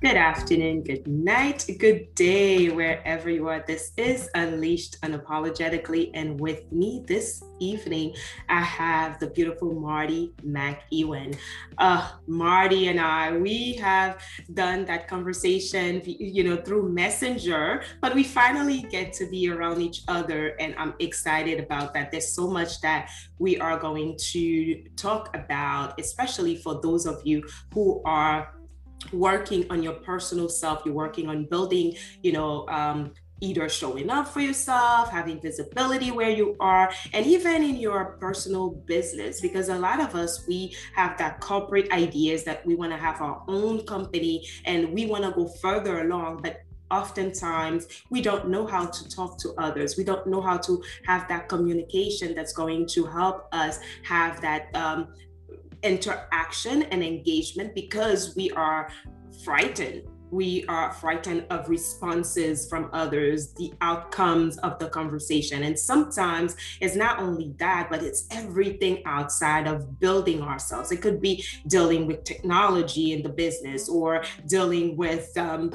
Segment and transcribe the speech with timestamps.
[0.00, 3.62] Good afternoon, good night, good day, wherever you are.
[3.66, 6.10] This is Unleashed Unapologetically.
[6.14, 8.14] And with me this evening,
[8.48, 11.36] I have the beautiful Marty McEwen.
[11.76, 14.22] Uh, Marty and I, we have
[14.54, 20.00] done that conversation, you know, through Messenger, but we finally get to be around each
[20.08, 20.56] other.
[20.60, 22.10] And I'm excited about that.
[22.10, 27.44] There's so much that we are going to talk about, especially for those of you
[27.74, 28.54] who are
[29.12, 34.28] working on your personal self you're working on building you know um, either showing up
[34.28, 39.40] for yourself, having visibility where you are, and even in your personal business.
[39.40, 43.20] Because a lot of us, we have that corporate ideas that we want to have
[43.20, 48.66] our own company and we want to go further along, but oftentimes we don't know
[48.66, 52.84] how to talk to others we don't know how to have that communication that's going
[52.84, 55.06] to help us have that um,
[55.82, 58.90] interaction and engagement because we are
[59.44, 60.02] frightened.
[60.30, 65.64] We are frightened of responses from others, the outcomes of the conversation.
[65.64, 70.92] And sometimes it's not only that, but it's everything outside of building ourselves.
[70.92, 75.72] It could be dealing with technology in the business or dealing with um,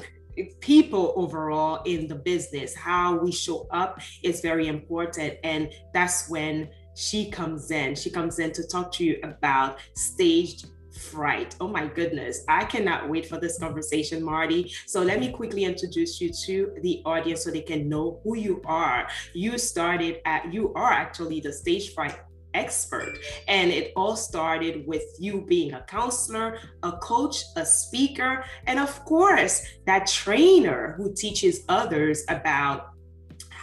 [0.60, 2.74] people overall in the business.
[2.74, 5.36] How we show up is very important.
[5.44, 7.96] And that's when she comes in.
[7.96, 11.56] She comes in to talk to you about staged fright.
[11.60, 12.44] Oh my goodness.
[12.48, 14.72] I cannot wait for this conversation, Marty.
[14.88, 18.62] So let me quickly introduce you to the audience so they can know who you
[18.66, 19.08] are.
[19.34, 22.18] You started at, you are actually the stage fright
[22.54, 23.18] expert.
[23.48, 29.04] And it all started with you being a counselor, a coach, a speaker, and of
[29.04, 32.95] course, that trainer who teaches others about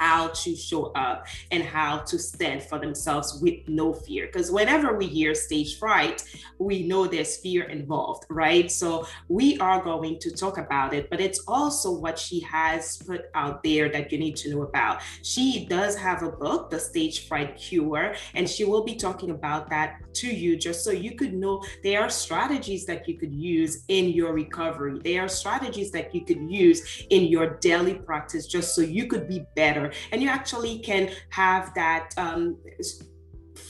[0.02, 4.26] how to show up and how to stand for themselves with no fear.
[4.26, 6.24] Because whenever we hear stage fright,
[6.58, 8.68] we know there's fear involved, right?
[8.68, 13.26] So we are going to talk about it, but it's also what she has put
[13.36, 15.02] out there that you need to know about.
[15.22, 19.70] She does have a book, The Stage Fright Cure, and she will be talking about
[19.70, 23.84] that to you just so you could know there are strategies that you could use
[23.86, 24.98] in your recovery.
[25.04, 29.28] There are strategies that you could use in your daily practice just so you could
[29.28, 32.56] be better and you actually can have that um,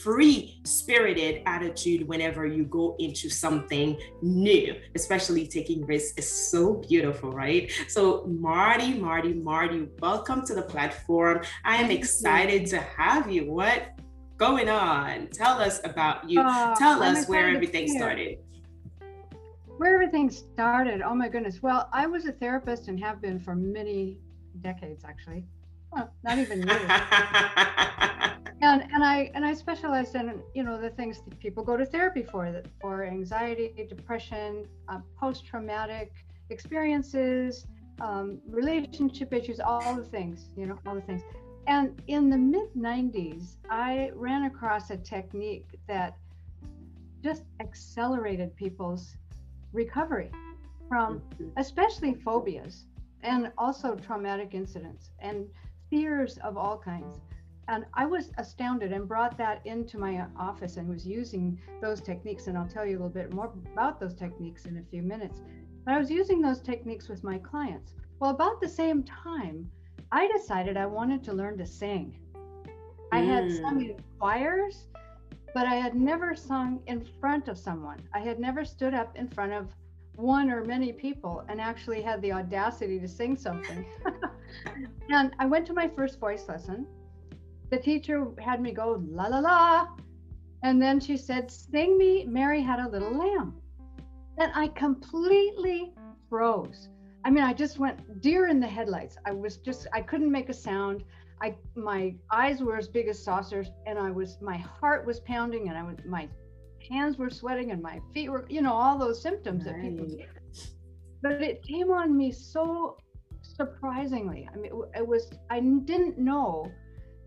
[0.03, 6.13] free spirited attitude whenever you go into something new especially taking risks.
[6.17, 7.71] Is so beautiful right?
[7.87, 11.41] So marty marty marty welcome to the platform.
[11.63, 13.51] I am excited to have you.
[13.51, 13.91] What
[14.37, 15.27] going on?
[15.27, 16.41] Tell us about you.
[16.41, 18.39] Uh, tell us where everything started.
[19.77, 21.01] Where everything started?
[21.01, 21.61] Oh my goodness.
[21.61, 24.17] Well i was a therapist and have been for many
[24.61, 25.45] decades actually
[26.23, 26.73] not even you.
[28.61, 31.85] and and I and I specialized in you know the things that people go to
[31.85, 36.11] therapy for that for anxiety, depression, uh, post traumatic
[36.49, 37.65] experiences,
[38.01, 41.21] um, relationship issues, all the things you know all the things.
[41.67, 46.17] And in the mid 90s, I ran across a technique that
[47.23, 49.15] just accelerated people's
[49.71, 50.29] recovery
[50.89, 51.47] from mm-hmm.
[51.57, 52.85] especially phobias
[53.23, 55.47] and also traumatic incidents and
[55.93, 57.19] fears of all kinds.
[57.67, 62.47] And I was astounded and brought that into my office and was using those techniques.
[62.47, 65.41] And I'll tell you a little bit more about those techniques in a few minutes.
[65.85, 67.93] But I was using those techniques with my clients.
[68.19, 69.69] Well, about the same time,
[70.11, 72.17] I decided I wanted to learn to sing.
[73.11, 73.61] I had mm.
[73.61, 74.87] sung in choirs,
[75.53, 77.99] but I had never sung in front of someone.
[78.15, 79.67] I had never stood up in front of
[80.15, 83.85] one or many people and actually had the audacity to sing something.
[85.09, 86.85] and I went to my first voice lesson.
[87.69, 89.87] The teacher had me go la la la.
[90.63, 93.55] And then she said, Sing me, Mary Had a Little Lamb.
[94.37, 95.93] And I completely
[96.29, 96.89] froze.
[97.25, 99.17] I mean, I just went deer in the headlights.
[99.25, 101.03] I was just, I couldn't make a sound.
[101.41, 105.69] I, my eyes were as big as saucers, and I was, my heart was pounding,
[105.69, 106.27] and I was, my
[106.89, 109.75] hands were sweating and my feet were, you know, all those symptoms right.
[109.75, 110.29] that people get.
[111.21, 112.97] But it came on me so
[113.41, 114.47] surprisingly.
[114.51, 116.71] I mean, it was, I didn't know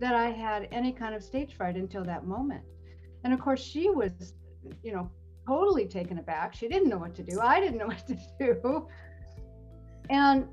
[0.01, 2.63] that I had any kind of stage fright until that moment.
[3.25, 4.35] And of course, she was,
[4.83, 5.11] you know,
[5.47, 6.55] totally taken aback.
[6.55, 7.41] She didn't know what to do.
[7.41, 8.89] I didn't know what to do.
[10.11, 10.49] And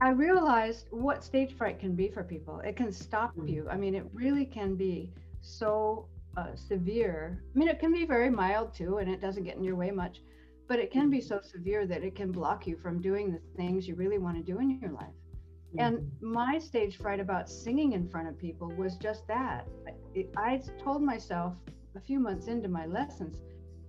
[0.00, 2.60] I realized what stage fright can be for people.
[2.60, 3.48] It can stop mm.
[3.48, 3.68] you.
[3.70, 7.42] I mean, it really can be so uh, severe.
[7.54, 9.90] I mean, it can be very mild too, and it doesn't get in your way
[9.90, 10.22] much,
[10.68, 13.86] but it can be so severe that it can block you from doing the things
[13.86, 15.06] you really want to do in your life.
[15.74, 15.80] Mm-hmm.
[15.80, 19.66] And my stage fright about singing in front of people was just that.
[20.16, 21.54] I, I told myself
[21.96, 23.36] a few months into my lessons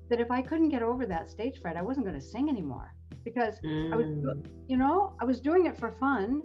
[0.10, 2.94] that if I couldn't get over that stage fright, I wasn't going to sing anymore.
[3.24, 3.94] because mm.
[3.94, 4.46] I was, mm.
[4.68, 6.42] you know, I was doing it for fun.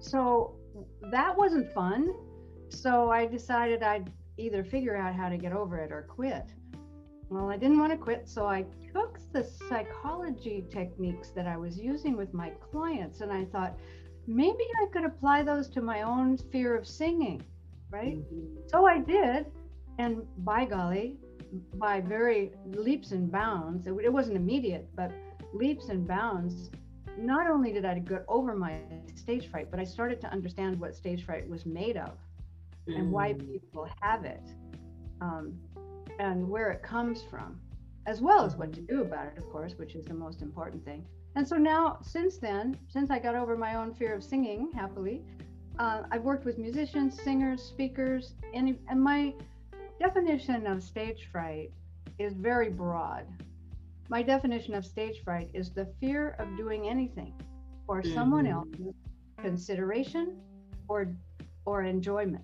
[0.00, 0.56] So
[1.10, 2.12] that wasn't fun.
[2.68, 6.46] So I decided I'd either figure out how to get over it or quit.
[7.28, 11.78] Well, I didn't want to quit, so I took the psychology techniques that I was
[11.78, 13.76] using with my clients and I thought
[14.26, 17.42] maybe I could apply those to my own fear of singing,
[17.90, 18.18] right?
[18.18, 18.68] Mm-hmm.
[18.68, 19.46] So I did.
[19.98, 21.16] And by golly,
[21.74, 25.12] by very leaps and bounds, it wasn't immediate, but
[25.52, 26.70] leaps and bounds,
[27.18, 28.80] not only did I get over my
[29.16, 32.12] stage fright, but I started to understand what stage fright was made of
[32.88, 32.98] mm.
[32.98, 33.52] and why mm.
[33.52, 34.42] people have it
[35.20, 35.54] um,
[36.18, 37.60] and where it comes from,
[38.06, 40.84] as well as what to do about it, of course, which is the most important
[40.84, 41.04] thing.
[41.36, 45.22] And so now, since then, since I got over my own fear of singing happily,
[45.78, 49.34] uh, I've worked with musicians, singers, speakers, and, and my
[50.00, 51.70] definition of stage fright
[52.18, 53.26] is very broad.
[54.08, 57.34] My definition of stage fright is the fear of doing anything
[57.86, 58.14] or mm-hmm.
[58.14, 58.94] someone else's
[59.40, 60.40] consideration
[60.88, 61.14] or
[61.64, 62.42] or enjoyment.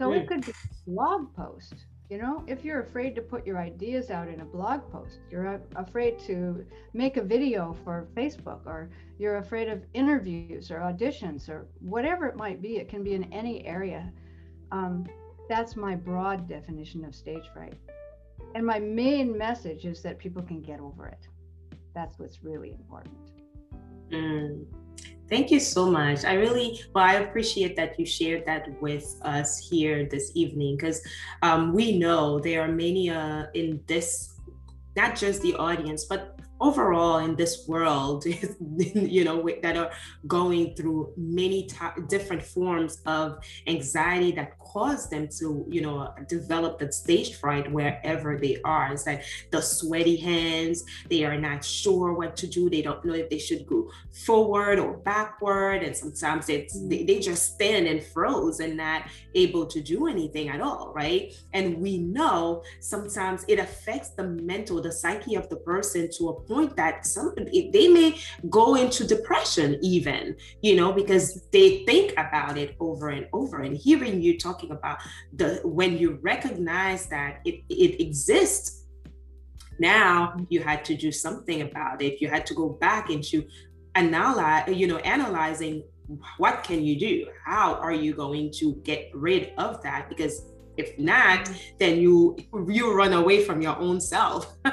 [0.00, 1.74] So it could be a blog post.
[2.08, 5.60] You know, if you're afraid to put your ideas out in a blog post, you're
[5.76, 6.64] afraid to
[6.94, 8.88] make a video for Facebook, or
[9.18, 13.30] you're afraid of interviews or auditions or whatever it might be, it can be in
[13.30, 14.10] any area.
[14.72, 15.06] Um,
[15.50, 17.76] that's my broad definition of stage fright.
[18.54, 21.28] And my main message is that people can get over it.
[21.94, 23.18] That's what's really important.
[24.10, 24.64] Mm.
[25.30, 26.24] Thank you so much.
[26.24, 31.00] I really, well, I appreciate that you shared that with us here this evening because
[31.42, 34.34] um, we know there are many uh, in this,
[34.96, 38.24] not just the audience, but overall in this world
[38.94, 39.90] you know that are
[40.26, 46.78] going through many t- different forms of anxiety that cause them to you know develop
[46.78, 48.92] the stage fright wherever they are.
[48.92, 53.14] It's like the sweaty hands they are not sure what to do they don't know
[53.14, 57.06] if they should go forward or backward and sometimes it's they, mm.
[57.06, 59.02] they just stand and froze and not
[59.34, 61.34] able to do anything at all right?
[61.52, 66.40] And we know sometimes it affects the mental the psyche of the person to a
[66.40, 68.18] point that some they may
[68.48, 73.62] go into depression even you know because they think about it over and over.
[73.62, 74.98] And hearing you talking about
[75.34, 78.86] the when you recognize that it, it exists
[79.78, 82.20] now you had to do something about it.
[82.20, 83.46] You had to go back into
[83.94, 85.82] analyze you know analyzing
[86.38, 87.26] what can you do?
[87.44, 90.08] How are you going to get rid of that?
[90.08, 90.42] Because
[90.82, 91.76] if not mm-hmm.
[91.78, 92.36] then you
[92.68, 94.42] you run away from your own self.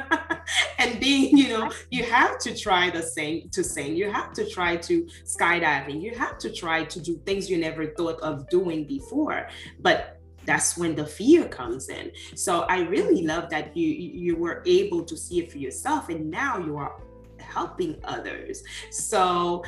[0.79, 4.43] And being you know you have to try the same to sing you have to
[4.57, 4.93] try to
[5.33, 6.01] skydiving.
[6.01, 9.49] You have to try to do things you never thought of doing before.
[9.79, 9.97] But
[10.45, 12.11] that's when the fear comes in.
[12.35, 13.33] So i really mm-hmm.
[13.33, 13.89] love that you
[14.25, 16.93] you were able to see it for yourself and now you are
[17.39, 18.63] helping others.
[18.91, 19.63] So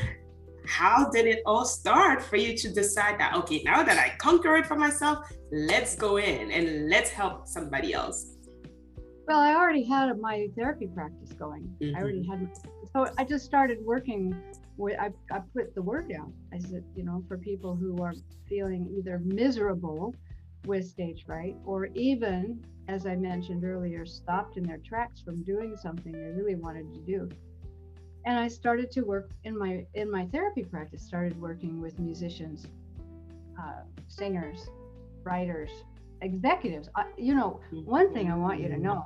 [0.70, 4.56] how did it all start for you to decide that okay now that i conquer
[4.56, 8.36] it for myself let's go in and let's help somebody else
[9.28, 11.96] well i already had my therapy practice going mm-hmm.
[11.96, 12.50] i already had
[12.94, 14.36] so i just started working
[14.78, 18.14] with I, I put the word out i said you know for people who are
[18.48, 20.16] feeling either miserable
[20.66, 25.76] with stage fright or even as i mentioned earlier stopped in their tracks from doing
[25.76, 27.30] something they really wanted to do
[28.26, 31.02] and I started to work in my in my therapy practice.
[31.02, 32.68] Started working with musicians,
[33.60, 34.70] uh, singers,
[35.24, 35.70] writers,
[36.22, 36.90] executives.
[36.96, 39.06] Uh, you know, one thing I want you to know: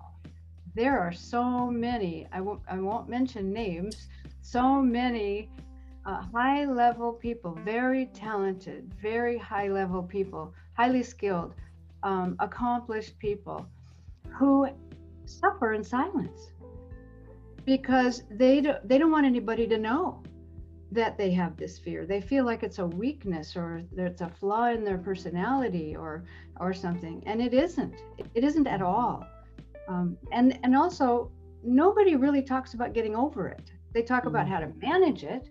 [0.76, 2.28] there are so many.
[2.32, 4.08] I won't I won't mention names.
[4.42, 5.50] So many
[6.06, 11.54] uh, high level people, very talented, very high level people, highly skilled,
[12.04, 13.66] um, accomplished people,
[14.38, 14.68] who
[15.26, 16.52] suffer in silence
[17.66, 20.22] because they don't, they don't want anybody to know
[20.94, 22.06] that they have this fear.
[22.06, 26.24] They feel like it's a weakness or it's a flaw in their personality or
[26.60, 27.96] or something, and it isn't.
[28.36, 29.26] It isn't at all.
[29.88, 31.32] Um, and and also
[31.64, 33.72] nobody really talks about getting over it.
[33.94, 35.50] They talk about how to manage it,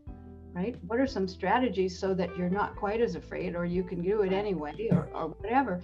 [0.52, 0.76] right?
[0.86, 4.22] What are some strategies so that you're not quite as afraid or you can do
[4.22, 5.80] it anyway or, or whatever.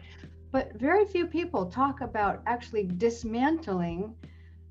[0.50, 4.14] But very few people talk about actually dismantling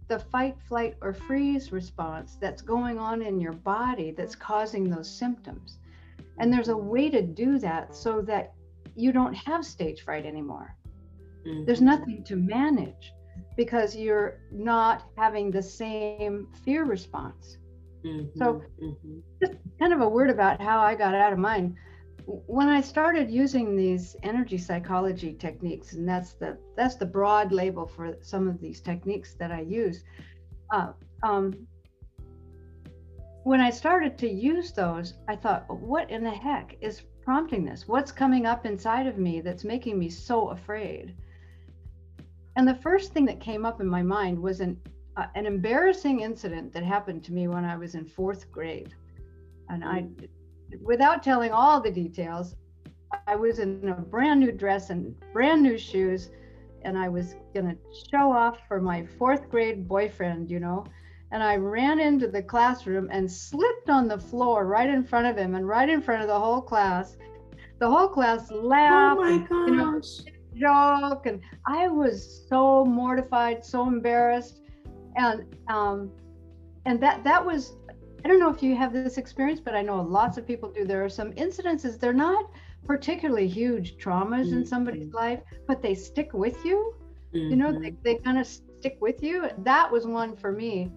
[0.08, 5.10] the fight, flight, or freeze response that's going on in your body that's causing those
[5.10, 5.80] symptoms.
[6.40, 8.54] And there's a way to do that so that
[8.96, 10.76] you don't have stage fright anymore.
[11.46, 11.66] Mm-hmm.
[11.66, 13.14] There's nothing to manage
[13.56, 17.58] because you're not having the same fear response.
[18.06, 18.38] Mm-hmm.
[18.38, 19.20] So, mm-hmm.
[19.42, 21.76] just kind of a word about how I got out of mine
[22.28, 27.88] when I started using these energy psychology techniques, and that's the that's the broad label
[27.88, 30.04] for some of these techniques that I use,
[30.72, 30.92] uh,
[31.24, 31.68] um,
[33.44, 37.88] when I started to use those, I thought, what in the heck is prompting this?
[37.88, 41.16] What's coming up inside of me that's making me so afraid?
[42.58, 44.78] And the first thing that came up in my mind was an
[45.16, 48.94] uh, an embarrassing incident that happened to me when I was in fourth grade.
[49.70, 50.06] And I,
[50.82, 52.56] without telling all the details,
[53.28, 56.30] I was in a brand new dress and brand new shoes,
[56.84, 57.78] and I was going to
[58.12, 60.86] show off for my fourth grade boyfriend, you know.
[61.32, 65.38] And I ran into the classroom and slipped on the floor right in front of
[65.38, 67.18] him and right in front of the whole class.
[67.80, 69.20] The whole class laughed.
[69.20, 69.50] Oh my gosh.
[69.52, 70.02] And, you know,
[71.12, 74.62] joke and I was so mortified, so embarrassed.
[75.16, 76.12] And um
[76.86, 77.76] and that that was
[78.24, 80.86] I don't know if you have this experience, but I know lots of people do.
[80.86, 82.50] There are some incidences, they're not
[82.86, 84.58] particularly huge traumas mm-hmm.
[84.60, 86.96] in somebody's life, but they stick with you.
[87.34, 87.50] Mm-hmm.
[87.50, 88.04] You know, they, mm-hmm.
[88.04, 89.50] they kind of stick with you.
[89.60, 90.92] That was one for me.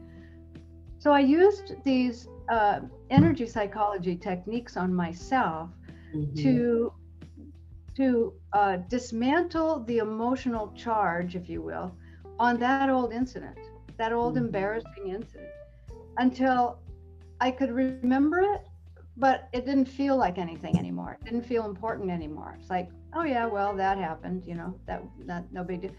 [0.99, 5.71] So I used these uh, energy psychology techniques on myself
[6.15, 6.35] mm-hmm.
[6.43, 6.93] to
[7.97, 11.93] to uh, dismantle the emotional charge, if you will,
[12.39, 13.59] on that old incident,
[13.99, 14.47] that old mm-hmm.
[14.47, 15.50] embarrassing incident,
[16.19, 16.79] until
[17.40, 18.62] I could remember it
[19.20, 21.18] but it didn't feel like anything anymore.
[21.20, 22.56] It didn't feel important anymore.
[22.59, 25.90] It's like, oh yeah, well that happened, you know, that that no big deal.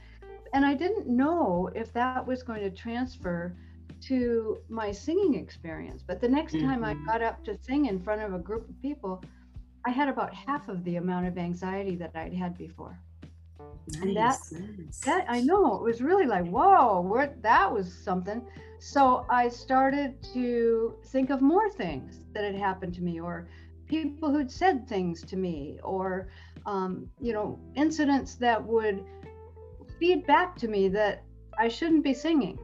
[0.53, 3.55] And I didn't know if that was going to transfer
[4.01, 6.03] to my singing experience.
[6.05, 6.67] But the next mm-hmm.
[6.67, 7.05] time I mm-hmm.
[7.05, 9.23] got up to sing in front of a group of people,
[9.85, 12.99] I had about half of the amount of anxiety that I'd had before.
[13.87, 14.99] Nice, and that nice.
[14.99, 18.41] that I know it was really like whoa, where that was something.
[18.79, 23.47] So I started to think of more things that had happened to me, or
[23.87, 26.29] people who'd said things to me, or
[26.65, 29.03] um, you know incidents that would
[29.99, 31.23] feed back to me that
[31.57, 32.57] I shouldn't be singing.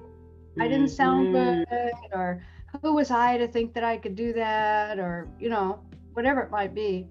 [0.60, 1.64] I didn't sound mm-hmm.
[1.70, 2.44] good, or
[2.82, 5.80] who was I to think that I could do that, or you know
[6.14, 7.08] whatever it might be.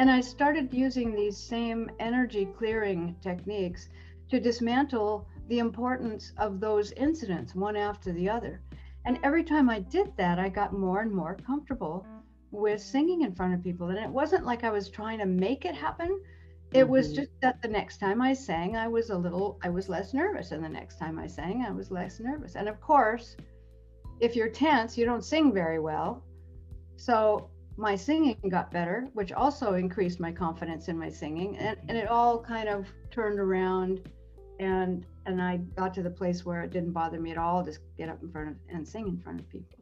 [0.00, 3.90] And I started using these same energy clearing techniques
[4.30, 8.62] to dismantle the importance of those incidents one after the other.
[9.04, 12.06] And every time I did that, I got more and more comfortable
[12.50, 13.90] with singing in front of people.
[13.90, 16.18] And it wasn't like I was trying to make it happen.
[16.72, 16.92] It mm-hmm.
[16.92, 20.14] was just that the next time I sang, I was a little, I was less
[20.14, 20.52] nervous.
[20.52, 22.56] And the next time I sang, I was less nervous.
[22.56, 23.36] And of course,
[24.18, 26.24] if you're tense, you don't sing very well.
[26.96, 31.56] So my singing got better, which also increased my confidence in my singing.
[31.56, 34.08] And, and it all kind of turned around
[34.60, 37.72] and and I got to the place where it didn't bother me at all to
[37.96, 39.78] get up in front of and sing in front of people.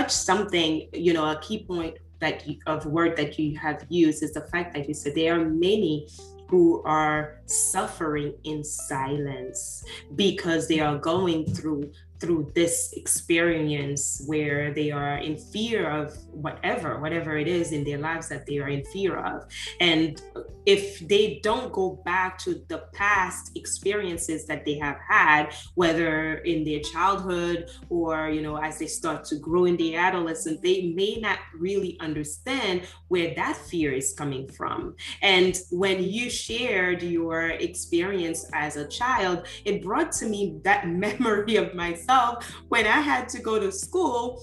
[0.00, 4.22] Touched something, you know, a key point that you, of word that you have used
[4.22, 6.08] is the fact that you said there are many
[6.48, 11.90] who are suffering in silence because they are going through
[12.20, 17.98] through this experience where they are in fear of whatever, whatever it is in their
[17.98, 19.46] lives that they are in fear of.
[19.80, 20.20] And
[20.66, 26.62] if they don't go back to the past experiences that they have had, whether in
[26.62, 31.16] their childhood or, you know, as they start to grow in the adolescence, they may
[31.16, 34.94] not really understand where that fear is coming from.
[35.22, 41.56] And when you shared your experience as a child, it brought to me that memory
[41.56, 44.42] of myself when I had to go to school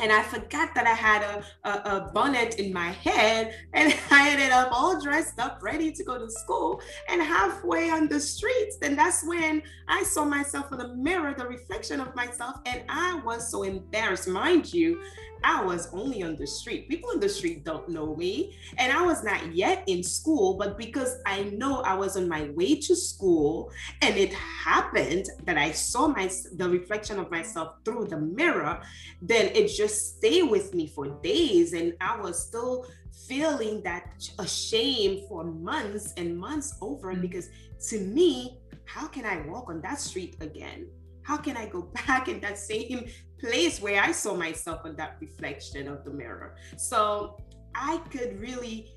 [0.00, 4.30] and I forgot that I had a, a, a, bonnet in my head, and I
[4.30, 6.80] ended up all dressed up, ready to go to school.
[7.08, 11.46] And halfway on the streets, then that's when I saw myself in the mirror, the
[11.46, 14.26] reflection of myself, and I was so embarrassed.
[14.26, 15.02] Mind you,
[15.44, 16.88] I was only on the street.
[16.88, 18.56] People in the street don't know me.
[18.78, 22.50] And I was not yet in school, but because I know I was on my
[22.50, 23.70] way to school
[24.02, 28.80] and it happened that I saw my the reflection of myself through the mirror,
[29.22, 31.72] then it just stayed with me for days.
[31.72, 32.86] And I was still
[33.26, 34.04] feeling that
[34.38, 37.20] ashamed for months and months over mm.
[37.20, 37.48] because
[37.88, 40.88] to me, how can I walk on that street again?
[41.22, 43.06] how can I go back in that same
[43.40, 46.56] place where I saw myself in that reflection of the mirror?
[46.76, 47.36] So
[47.74, 48.92] I could really,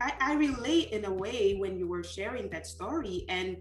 [0.00, 3.24] I, I relate in a way when you were sharing that story.
[3.28, 3.58] And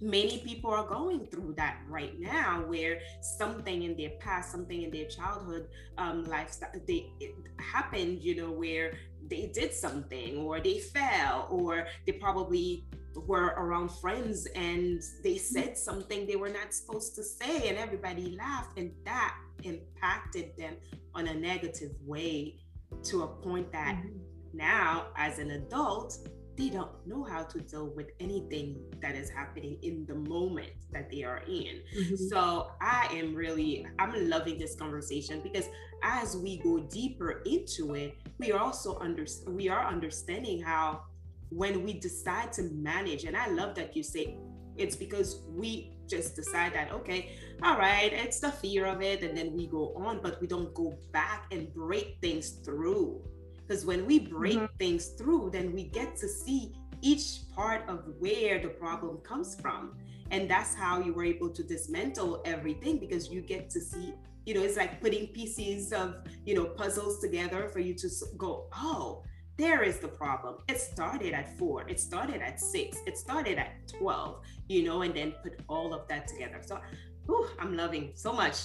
[0.00, 4.90] many people are going through that right now where something in their past something in
[4.90, 7.12] their childhood um, lifestyle they
[7.58, 8.94] happened you know where
[9.28, 12.86] they did something or they fell or they probably
[13.26, 18.36] were around friends and they said something they were not supposed to say and everybody
[18.36, 20.74] laughed and that impacted them
[21.14, 22.56] on a negative way
[23.02, 24.18] to a point that mm-hmm.
[24.52, 26.18] now as an adult
[26.56, 31.10] they don't know how to deal with anything that is happening in the moment that
[31.10, 31.80] they are in.
[31.96, 32.16] Mm-hmm.
[32.16, 35.66] So I am really I'm loving this conversation because
[36.02, 41.02] as we go deeper into it, we are also under we are understanding how
[41.50, 44.38] when we decide to manage, and I love that you say
[44.76, 49.36] it's because we just decide that okay all right it's the fear of it and
[49.36, 53.22] then we go on but we don't go back and break things through
[53.56, 54.76] because when we break mm-hmm.
[54.78, 59.94] things through then we get to see each part of where the problem comes from
[60.32, 64.12] and that's how you were able to dismantle everything because you get to see
[64.46, 68.66] you know it's like putting pieces of you know puzzles together for you to go
[68.74, 69.22] oh
[69.60, 70.56] there is the problem.
[70.68, 75.14] It started at four, it started at six, it started at 12, you know, and
[75.14, 76.60] then put all of that together.
[76.64, 76.80] So,
[77.26, 78.56] whew, I'm loving so much.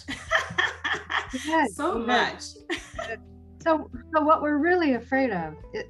[1.45, 2.57] yes, so yes.
[2.69, 2.79] much.
[3.61, 5.89] so, so, what we're really afraid of, it,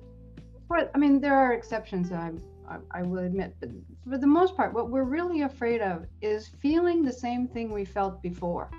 [0.67, 2.31] for, I mean, there are exceptions, I,
[2.67, 3.69] I, I will admit, but
[4.09, 7.85] for the most part, what we're really afraid of is feeling the same thing we
[7.85, 8.71] felt before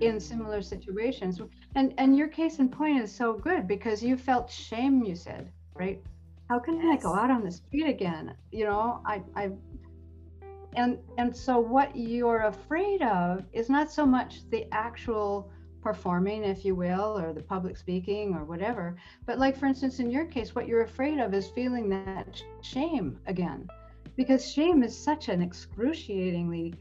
[0.00, 1.40] in similar situations.
[1.74, 5.50] And and your case in point is so good because you felt shame you said
[5.74, 6.02] right?
[6.48, 6.98] How can yes.
[6.98, 8.34] i go out on the street again?
[8.52, 9.50] You know i i
[10.76, 15.50] and and so what you're afraid of is not so much the actual
[15.82, 20.10] performing if you will or the public speaking or whatever but like for instance in
[20.10, 23.66] your case what you're afraid of is feeling that shame again
[24.14, 26.74] because shame is such an excruciatingly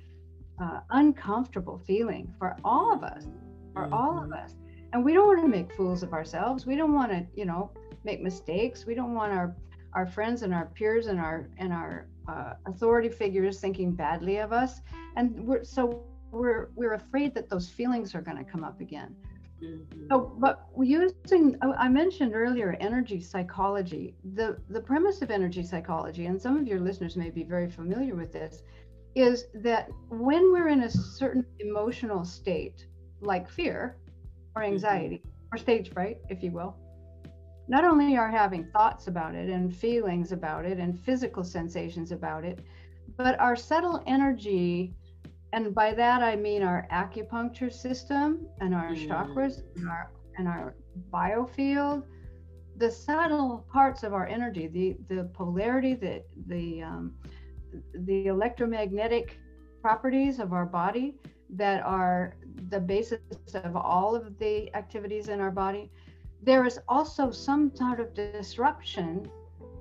[0.61, 3.27] uh, uncomfortable feeling for all of us,
[3.73, 3.93] for mm-hmm.
[3.93, 4.55] all of us.
[4.93, 6.65] And we don't want to make fools of ourselves.
[6.65, 7.71] We don't want to, you know,
[8.03, 8.85] make mistakes.
[8.85, 9.55] We don't want our
[9.93, 14.51] our friends and our peers and our and our uh, authority figures thinking badly of
[14.51, 14.81] us.
[15.15, 19.15] And we're so we're we're afraid that those feelings are going to come up again.
[19.63, 20.07] Mm-hmm.
[20.09, 24.15] So, but using I mentioned earlier energy psychology.
[24.35, 28.15] The the premise of energy psychology, and some of your listeners may be very familiar
[28.15, 28.63] with this,
[29.15, 32.87] is that when we're in a certain emotional state,
[33.21, 33.97] like fear
[34.55, 34.73] or mm-hmm.
[34.73, 36.75] anxiety or stage fright, if you will,
[37.67, 42.43] not only are having thoughts about it and feelings about it and physical sensations about
[42.43, 42.59] it,
[43.17, 44.93] but our subtle energy,
[45.53, 49.11] and by that I mean our acupuncture system and our mm-hmm.
[49.11, 50.75] chakras and our and our
[51.11, 52.03] biofield,
[52.77, 57.13] the subtle parts of our energy, the the polarity, the the um,
[57.93, 59.39] the electromagnetic
[59.81, 61.15] properties of our body
[61.49, 62.35] that are
[62.69, 63.19] the basis
[63.53, 65.89] of all of the activities in our body,
[66.41, 69.29] there is also some sort of disruption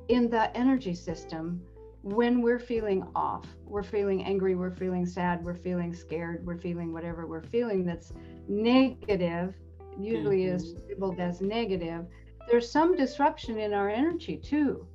[0.08, 1.60] in the energy system
[2.02, 3.46] when we're feeling off.
[3.64, 8.12] We're feeling angry, we're feeling sad, we're feeling scared, we're feeling whatever we're feeling that's
[8.48, 9.54] negative,
[9.98, 10.56] usually mm-hmm.
[10.56, 12.06] is labeled as negative.
[12.50, 14.86] There's some disruption in our energy too.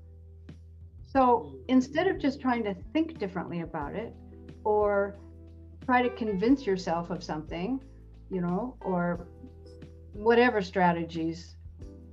[1.14, 4.14] So instead of just trying to think differently about it
[4.64, 5.16] or
[5.86, 7.80] try to convince yourself of something,
[8.32, 9.28] you know, or
[10.14, 11.56] whatever strategies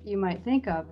[0.04, 0.86] you might think of,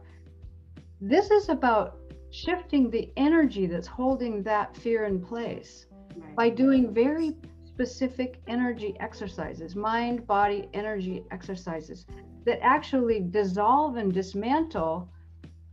[1.00, 1.98] this is about
[2.30, 6.36] shifting the energy that's holding that fear in place right.
[6.36, 12.06] by doing very specific energy exercises, mind body energy exercises
[12.44, 15.08] that actually dissolve and dismantle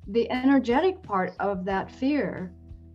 [0.07, 2.51] the energetic part of that fear.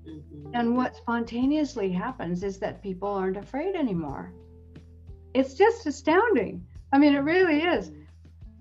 [0.08, 0.54] Mm-hmm.
[0.54, 4.32] And what spontaneously happens is that people aren't afraid anymore.
[5.34, 6.64] It's just astounding.
[6.92, 7.92] I mean, it really is.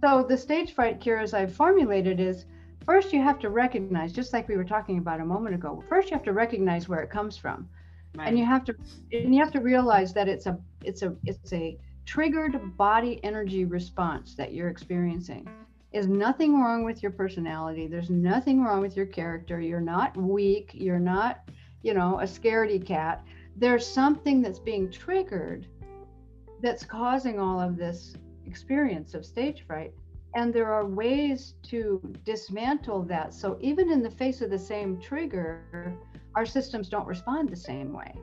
[0.01, 2.45] So, the stage fright cure, as I've formulated, is
[2.85, 6.09] first you have to recognize, just like we were talking about a moment ago, first
[6.09, 7.67] you have to recognize where it comes from.
[8.15, 8.27] Right.
[8.27, 8.75] And you have to
[9.11, 13.65] and you have to realize that it's a it's a it's a triggered body energy
[13.65, 15.47] response that you're experiencing
[15.91, 17.87] is nothing wrong with your personality.
[17.87, 19.59] There's nothing wrong with your character.
[19.59, 20.71] You're not weak.
[20.73, 21.49] You're not,
[21.81, 23.23] you know, a scaredy cat.
[23.55, 25.67] There's something that's being triggered
[26.61, 28.13] that's causing all of this
[28.45, 29.93] experience of stage fright.
[30.35, 33.33] And there are ways to dismantle that.
[33.33, 35.91] So even in the face of the same trigger,
[36.35, 38.13] our systems don't respond the same way.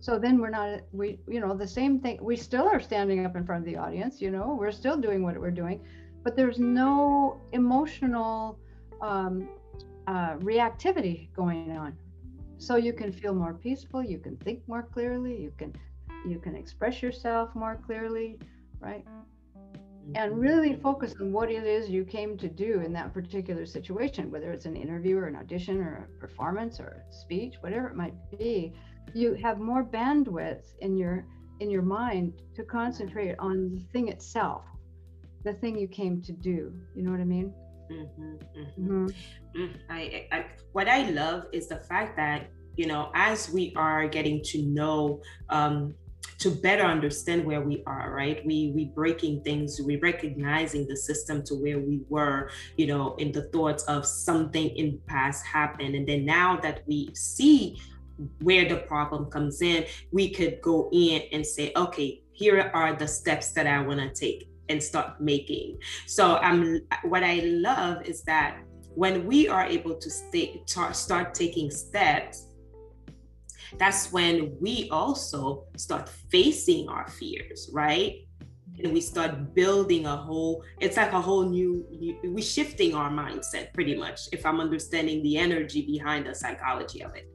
[0.00, 2.18] So then we're not, we, you know, the same thing.
[2.20, 5.22] We still are standing up in front of the audience, you know, we're still doing
[5.22, 5.80] what we're doing
[6.22, 8.58] but there's no emotional
[9.00, 9.48] um,
[10.06, 11.96] uh, reactivity going on.
[12.58, 14.02] So you can feel more peaceful.
[14.04, 15.40] You can think more clearly.
[15.40, 15.74] You can
[16.26, 18.38] you can express yourself more clearly,
[18.80, 19.04] right?
[20.14, 24.30] and really focus on what it is you came to do in that particular situation,
[24.30, 27.96] whether it's an interview or an audition or a performance or a speech, whatever it
[27.96, 28.72] might be.
[29.14, 31.24] You have more bandwidth in your
[31.60, 34.64] in your mind to concentrate on the thing itself,
[35.44, 36.72] the thing you came to do.
[36.94, 37.52] You know what I mean?
[37.90, 39.06] Mm-hmm, mm-hmm.
[39.06, 39.76] Mm-hmm.
[39.90, 44.42] I, I, what I love is the fact that you know as we are getting
[44.44, 45.94] to know um,
[46.38, 51.42] to better understand where we are right we we breaking things we recognizing the system
[51.42, 56.08] to where we were you know in the thoughts of something in past happened and
[56.08, 57.78] then now that we see
[58.40, 63.06] where the problem comes in we could go in and say okay here are the
[63.06, 68.22] steps that i want to take and start making so i'm what i love is
[68.24, 68.58] that
[68.94, 72.52] when we are able to stay, start taking steps
[73.78, 78.26] that's when we also start facing our fears, right?
[78.82, 81.86] And we start building a whole, it's like a whole new,
[82.24, 87.14] we're shifting our mindset pretty much, if I'm understanding the energy behind the psychology of
[87.14, 87.28] it.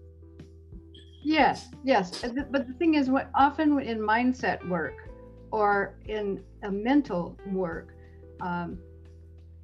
[1.24, 2.24] Yes, yes.
[2.52, 5.07] But the thing is, what often in mindset work
[5.52, 7.96] or in a mental work,
[8.42, 8.78] um,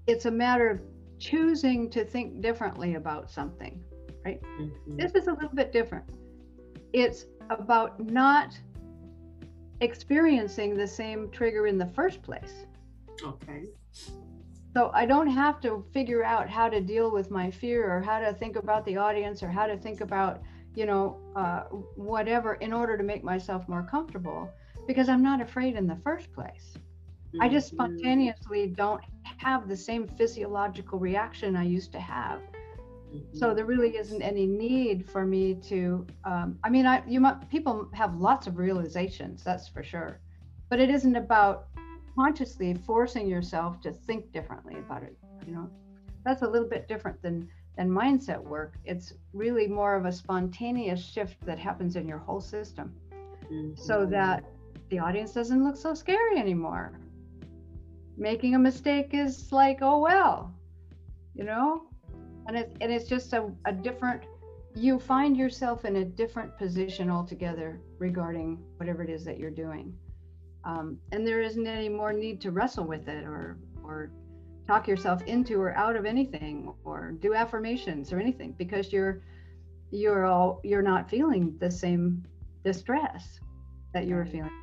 [0.08, 0.82] it's a matter of
[1.20, 3.80] choosing to think differently about something,
[4.26, 4.42] right?
[4.60, 4.98] Mm-hmm.
[4.98, 6.06] This is a little bit different
[6.94, 8.58] it's about not
[9.82, 12.66] experiencing the same trigger in the first place.
[13.22, 13.66] Okay.
[14.74, 18.20] So I don't have to figure out how to deal with my fear or how
[18.20, 20.42] to think about the audience or how to think about,
[20.76, 21.64] you know, uh,
[21.96, 24.50] whatever in order to make myself more comfortable
[24.88, 26.74] because I'm not afraid in the first place.
[26.76, 27.42] Mm-hmm.
[27.42, 27.76] I just mm-hmm.
[27.78, 29.02] spontaneously don't
[29.38, 32.40] have the same physiological reaction I used to have
[33.32, 36.06] so there really isn't any need for me to.
[36.24, 40.20] Um, I mean, I you might people have lots of realizations, that's for sure,
[40.70, 41.68] but it isn't about
[42.16, 45.16] consciously forcing yourself to think differently about it.
[45.46, 45.70] You know,
[46.24, 48.76] that's a little bit different than than mindset work.
[48.86, 52.94] It's really more of a spontaneous shift that happens in your whole system,
[53.52, 53.76] mm-hmm.
[53.76, 54.44] so that
[54.94, 57.00] the audience doesn't look so scary anymore.
[58.16, 60.54] Making a mistake is like, oh well,
[61.34, 61.88] you know,
[62.46, 64.22] and it's and it's just a, a different
[64.76, 69.96] you find yourself in a different position altogether regarding whatever it is that you're doing.
[70.64, 74.12] Um, and there isn't any more need to wrestle with it or or
[74.68, 79.24] talk yourself into or out of anything or do affirmations or anything because you're
[79.90, 82.24] you're all you're not feeling the same
[82.64, 83.40] distress
[83.92, 84.63] that you were feeling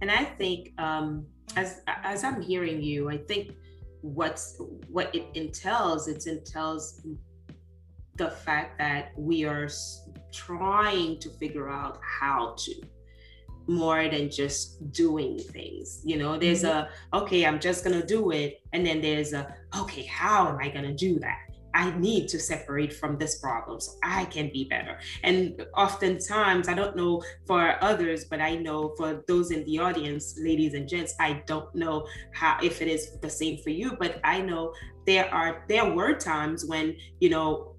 [0.00, 3.52] and i think um, as as i'm hearing you i think
[4.02, 4.56] what's
[4.88, 7.06] what it entails it entails
[8.16, 9.68] the fact that we are
[10.32, 12.74] trying to figure out how to
[13.66, 16.38] more than just doing things you know?
[16.38, 16.88] There's mm-hmm.
[17.14, 20.68] a okay i'm just gonna do it and then there's a okay how am i
[20.68, 24.98] gonna do that I need to separate from this problem so I can be better.
[25.22, 30.38] And oftentimes, I don't know for others, but I know for those in the audience,
[30.38, 34.20] ladies and gents, I don't know how if it is the same for you, but
[34.24, 34.72] I know
[35.06, 37.74] there are there were times when you know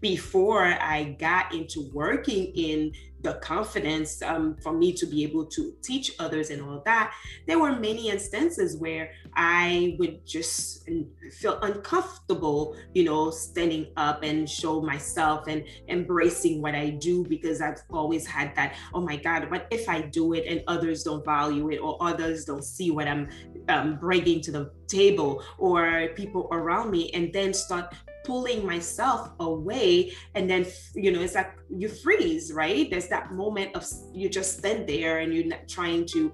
[0.00, 5.74] before I got into working in the confidence um, for me to be able to
[5.82, 7.12] teach others and all that,
[7.46, 10.88] there were many instances where I would just
[11.32, 17.60] feel uncomfortable, you know, standing up and show myself and embracing what I do because
[17.60, 21.24] I've always had that, oh my God, what if I do it and others don't
[21.24, 23.28] value it or others don't see what I'm
[23.68, 27.92] um, bringing to the table or people around me and then start
[28.26, 32.90] pulling myself away and then you know it's like you freeze right?
[32.90, 36.32] There's that moment of you just stand there and you're not trying to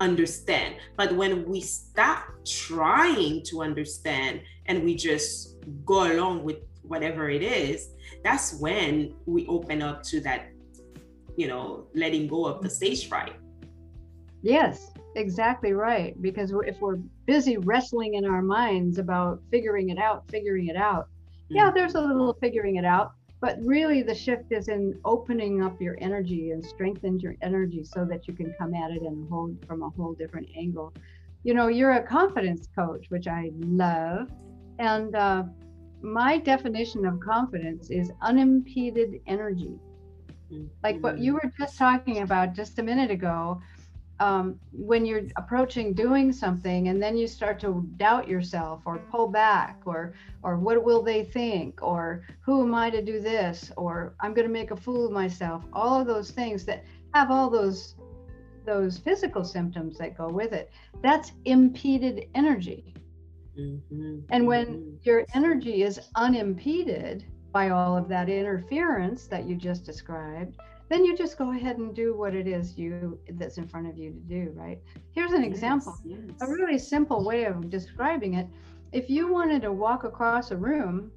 [0.00, 0.76] understand.
[0.96, 7.42] But when we stop trying to understand and we just go along with whatever it
[7.42, 7.90] is
[8.24, 10.48] that's when we open up to that
[11.36, 13.36] you know letting go of the stage fright.
[14.42, 16.20] Yes exactly right.
[16.20, 21.08] Because if we're busy wrestling in our minds about figuring it out figuring it out
[21.50, 21.74] yeah, mm.
[21.74, 25.96] there's a little figuring it out, but really the shift is in opening up your
[26.00, 29.54] energy and strengthen your energy so that you can come at it in a whole
[29.66, 30.92] from a whole different angle.
[31.42, 34.30] You know, you're a confidence coach, which I love,
[34.78, 35.44] and uh,
[36.02, 39.78] my definition of confidence is unimpeded energy.
[40.82, 41.34] Like what you mm.
[41.34, 43.60] were just talking about just a minute ago,
[44.20, 49.26] um, when you're approaching doing something and then you start to doubt yourself or pull
[49.26, 54.14] back or or what will they think or who am i to do this or
[54.20, 57.50] i'm going to make a fool of myself all of those things that have all
[57.50, 57.96] those
[58.64, 60.70] those physical symptoms that go with it.
[61.02, 62.94] That's impeded energy.
[63.58, 64.20] Mm-hmm.
[64.30, 64.96] And when mm-hmm.
[65.02, 70.56] your energy is unimpeded by all of that interference that you just described,
[70.90, 73.96] then you just go ahead and do what it is you that's in front of
[73.96, 74.80] you to do, right?
[75.12, 75.96] Here's an yes, example.
[76.04, 76.18] Yes.
[76.40, 78.48] A really simple way of describing it.
[78.90, 81.12] If you wanted to walk across a room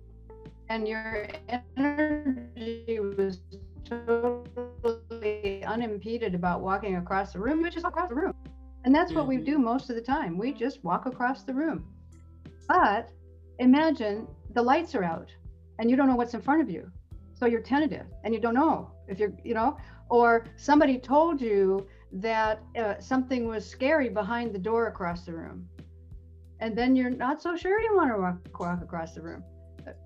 [0.70, 1.28] and your
[1.76, 3.40] energy was
[3.84, 8.36] totally unimpeded about walking across the room, you just walk across the room.
[8.86, 9.46] And that's what we mm-hmm.
[9.46, 10.38] do most of the time.
[10.38, 11.84] We just walk across the room.
[12.68, 13.10] But
[13.58, 15.32] imagine the lights are out
[15.80, 16.92] and you don't know what's in front of you.
[17.34, 19.78] So you're tentative and you don't know if you're, you know,
[20.10, 25.68] or somebody told you that uh, something was scary behind the door across the room.
[26.60, 29.44] And then you're not so sure you want to walk, walk across the room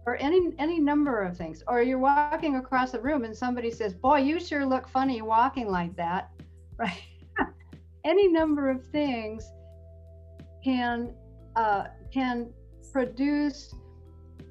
[0.06, 3.94] or any any number of things or you're walking across the room and somebody says
[3.94, 6.32] boy you sure look funny walking like that
[6.78, 7.04] right
[8.06, 9.52] any number of things
[10.64, 11.14] can
[11.56, 12.50] uh, can
[12.92, 13.74] produce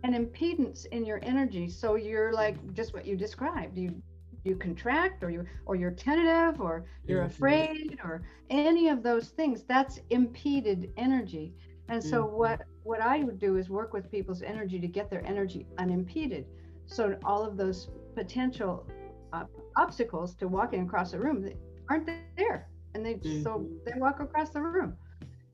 [0.05, 4.03] an impedance in your energy so you're like just what you described you
[4.47, 7.31] you contract or you or you're tentative or you're mm-hmm.
[7.31, 11.53] afraid or any of those things that's impeded energy
[11.89, 12.37] and so mm-hmm.
[12.37, 16.47] what what I would do is work with people's energy to get their energy unimpeded.
[16.87, 18.87] So all of those potential
[19.33, 19.45] uh,
[19.77, 21.49] obstacles to walking across the room
[21.89, 23.43] aren't there, and they mm-hmm.
[23.43, 24.97] so they walk across the room.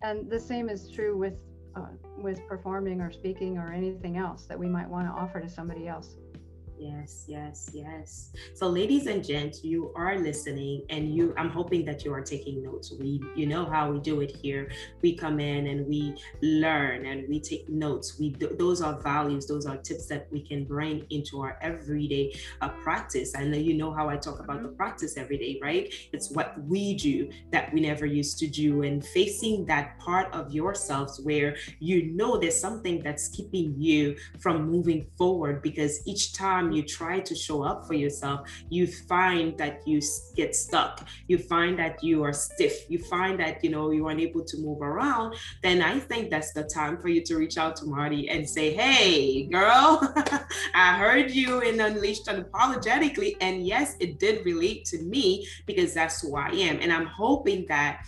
[0.02, 1.34] And the same is true with
[1.76, 1.86] uh,
[2.18, 5.88] with performing or speaking or anything else that we might want to offer to somebody
[5.88, 6.16] else.
[6.82, 8.32] Yes, yes, yes.
[8.54, 11.32] So, ladies and gents, you are listening, and you.
[11.38, 12.92] I'm hoping that you are taking notes.
[12.98, 14.68] We, you know how we do it here.
[15.00, 18.18] We come in and we learn and we take notes.
[18.18, 19.46] We those are values.
[19.46, 23.32] Those are tips that we can bring into our everyday uh, practice.
[23.36, 24.76] I know you know how I talk about the mm-hmm.
[24.76, 25.92] practice every day, right?
[26.12, 30.52] It's what we do that we never used to do, and facing that part of
[30.52, 36.71] yourselves where you know there's something that's keeping you from moving forward because each time
[36.74, 40.00] you try to show up for yourself, you find that you
[40.36, 41.06] get stuck.
[41.28, 42.90] You find that you are stiff.
[42.90, 45.36] You find that, you know, you're unable to move around.
[45.62, 48.72] Then I think that's the time for you to reach out to Marty and say,
[48.72, 50.12] hey, girl,
[50.74, 53.36] I heard you in Unleashed Unapologetically.
[53.40, 56.78] And yes, it did relate to me because that's who I am.
[56.80, 58.06] And I'm hoping that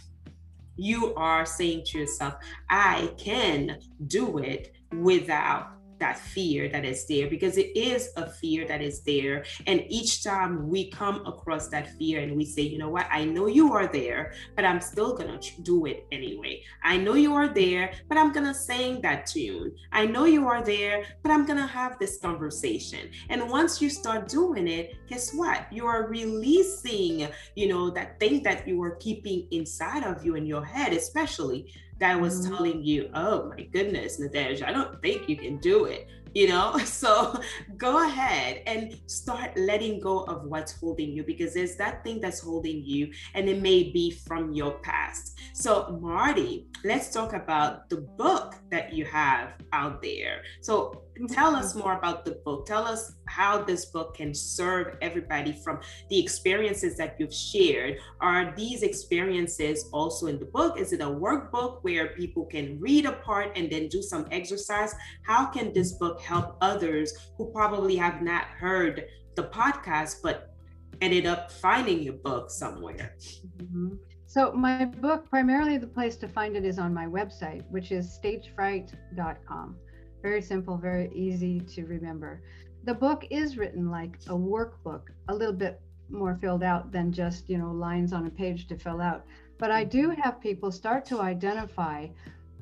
[0.77, 2.35] you are saying to yourself,
[2.69, 5.74] I can do it without
[6.05, 9.43] that fear that is there because it is a fear that is there.
[9.67, 13.25] And each time we come across that fear and we say, you know what, I
[13.25, 16.63] know you are there, but I'm still going to do it anyway.
[16.83, 19.73] I know you are there, but I'm going to sing that tune.
[19.93, 23.11] I know you are there, but I'm going to have this conversation.
[23.31, 25.73] And once you start doing it, guess what?
[25.73, 30.45] You are releasing, you know, that thing that you are keeping inside of you in
[30.45, 32.55] your head, especially that was mm-hmm.
[32.55, 36.79] telling you, oh my goodness, Nadej, I don't think you can do it you know?
[36.85, 37.39] So
[37.77, 42.41] go ahead and start letting go of what's holding you because there's that thing that's
[42.41, 45.39] holding you and it may be from your past.
[45.53, 50.43] So marty let's talk about the book that you have out there.
[50.61, 55.53] So tell us more about the book tell us how this book can serve everybody
[55.53, 61.01] from the experiences that you've shared are these experiences also in the book is it
[61.01, 65.73] a workbook where people can read a part and then do some exercise how can
[65.73, 69.05] this book help others who probably have not heard
[69.37, 70.55] the podcast but
[71.01, 73.17] ended up finding your book somewhere.
[73.59, 73.97] Mm-hmm.
[74.27, 78.19] So, my book, primarily the place to find it is on my website, which is
[78.19, 79.77] stagefright.com.
[80.25, 82.41] Very simple, very easy to remember.
[82.85, 87.51] The book is written like a workbook, a little bit more filled out than just,
[87.51, 89.27] you know, lines on a page to fill out.
[89.59, 90.23] But I do mm-hmm.
[90.23, 92.07] have people start to identify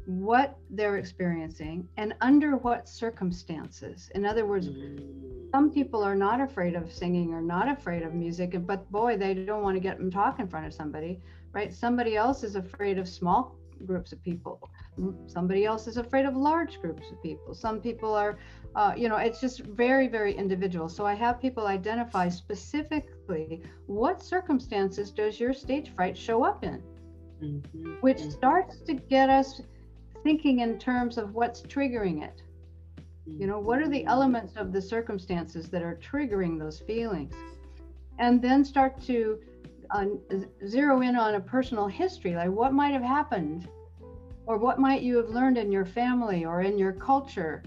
[0.06, 4.10] what they're experiencing and under what circumstances.
[4.16, 5.48] In other words, mm.
[5.52, 9.34] some people are not afraid of singing or not afraid of music, but boy, they
[9.34, 11.20] don't want to get them talk in front of somebody,
[11.52, 11.72] right?
[11.72, 13.54] Somebody else is afraid of small
[13.86, 14.70] groups of people.
[15.26, 17.54] Somebody else is afraid of large groups of people.
[17.54, 18.38] Some people are,
[18.74, 20.88] uh, you know, it's just very, very individual.
[20.88, 26.82] So I have people identify specifically what circumstances does your stage fright show up in,
[27.42, 27.94] mm-hmm.
[28.00, 28.30] which mm-hmm.
[28.30, 29.60] starts to get us
[30.22, 32.42] thinking in terms of what's triggering it.
[33.26, 37.34] You know, what are the elements of the circumstances that are triggering those feelings?
[38.18, 39.38] And then start to
[39.92, 40.06] uh,
[40.66, 43.68] zero in on a personal history, like what might have happened,
[44.46, 47.62] or what might you have learned in your family or in your culture,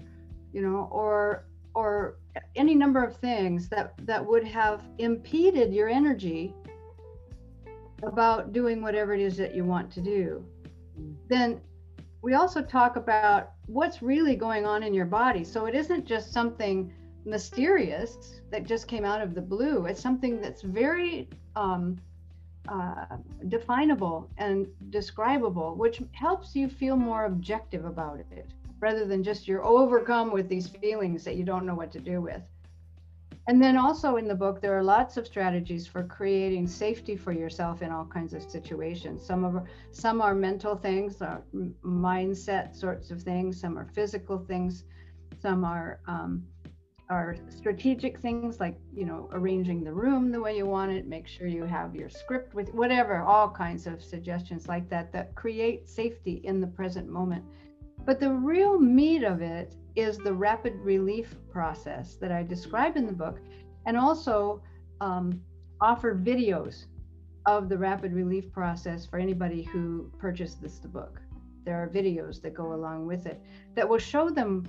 [0.52, 2.16] you know, or or
[2.54, 6.54] any number of things that that would have impeded your energy
[8.02, 10.44] about doing whatever it is that you want to do.
[11.28, 11.60] Then
[12.22, 15.44] we also talk about what's really going on in your body.
[15.44, 16.92] So it isn't just something
[17.24, 19.86] mysterious that just came out of the blue.
[19.86, 21.98] It's something that's very um,
[22.68, 23.16] uh,
[23.48, 28.46] definable and describable, which helps you feel more objective about it
[28.80, 32.20] rather than just you're overcome with these feelings that you don't know what to do
[32.20, 32.42] with.
[33.48, 37.32] And then also in the book, there are lots of strategies for creating safety for
[37.32, 39.24] yourself in all kinds of situations.
[39.24, 41.42] Some of some are mental things, are
[41.84, 43.60] mindset sorts of things.
[43.60, 44.84] Some are physical things.
[45.40, 46.44] Some are um,
[47.08, 51.06] are strategic things like you know arranging the room the way you want it.
[51.06, 53.20] Make sure you have your script with whatever.
[53.20, 57.44] All kinds of suggestions like that that create safety in the present moment.
[58.04, 63.06] But the real meat of it is the rapid relief process that I describe in
[63.06, 63.38] the book,
[63.86, 64.62] and also
[65.00, 65.40] um,
[65.80, 66.86] offer videos
[67.46, 71.20] of the rapid relief process for anybody who purchased this the book.
[71.64, 73.40] There are videos that go along with it
[73.74, 74.68] that will show them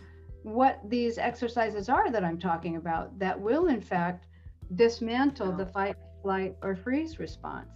[0.53, 4.27] what these exercises are that I'm talking about that will, in fact,
[4.75, 7.69] dismantle the fight, flight, or freeze response.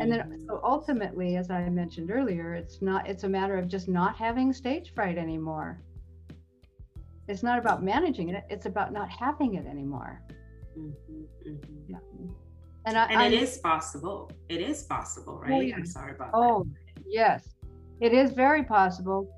[0.00, 0.46] And then mm-hmm.
[0.46, 4.52] so ultimately, as I mentioned earlier, it's not it's a matter of just not having
[4.52, 5.80] stage fright anymore
[7.28, 10.20] it's not about managing it it's about not having it anymore
[10.78, 11.92] mm-hmm, mm-hmm.
[11.92, 11.98] yeah
[12.86, 15.76] and, I, and it is possible it is possible oh, right oh, yeah.
[15.76, 17.00] i'm sorry about oh that.
[17.00, 17.54] Oh, yes
[18.00, 19.28] it is very possible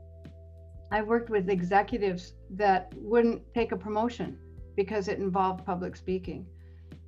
[0.90, 4.38] i worked with executives that wouldn't take a promotion
[4.76, 6.46] because it involved public speaking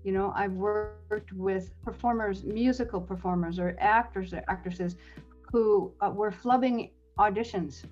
[0.05, 4.97] you know i've worked with performers musical performers or actors or actresses
[5.53, 7.85] who uh, were flubbing auditions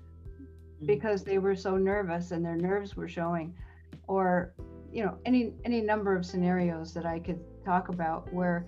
[0.77, 0.85] Mm-hmm.
[0.85, 3.53] because they were so nervous and their nerves were showing
[4.07, 4.53] or
[4.91, 8.67] you know any any number of scenarios that i could talk about where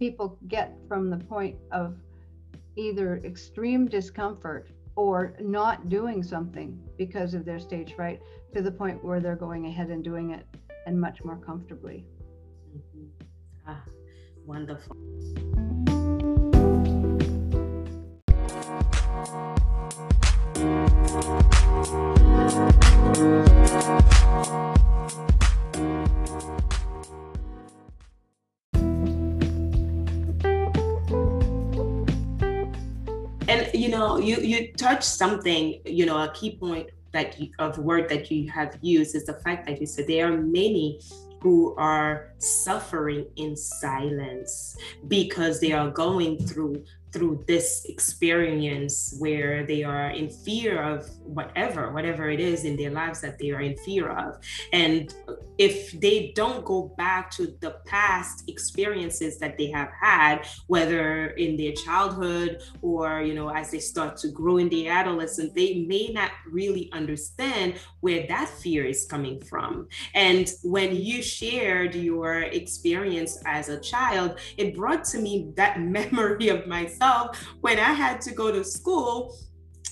[0.00, 1.96] people get from the point of
[2.76, 8.20] either extreme discomfort or not doing something because of their stage fright
[8.52, 10.44] to the point where they're going ahead and doing it
[10.86, 12.04] and much more comfortably
[12.76, 13.06] mm-hmm.
[13.68, 13.84] ah,
[14.44, 14.96] wonderful
[34.58, 38.78] you touched something you know a key point that you, of word that you have
[38.82, 41.00] used is the fact that you said there are many
[41.40, 49.82] who are suffering in silence because they are going through through this experience where they
[49.82, 53.76] are in fear of whatever whatever it is in their lives that they are in
[53.78, 54.38] fear of.
[54.72, 55.14] And
[55.56, 61.56] if they don't go back to the past experiences that they have had whether in
[61.56, 66.08] their childhood or you know as they start to grow in the adolescent they may
[66.12, 69.88] not really understand where that fear is coming from.
[70.14, 76.48] And when you shared your experience as a child it brought to me that memory
[76.48, 79.34] of myself myself when I had to go to school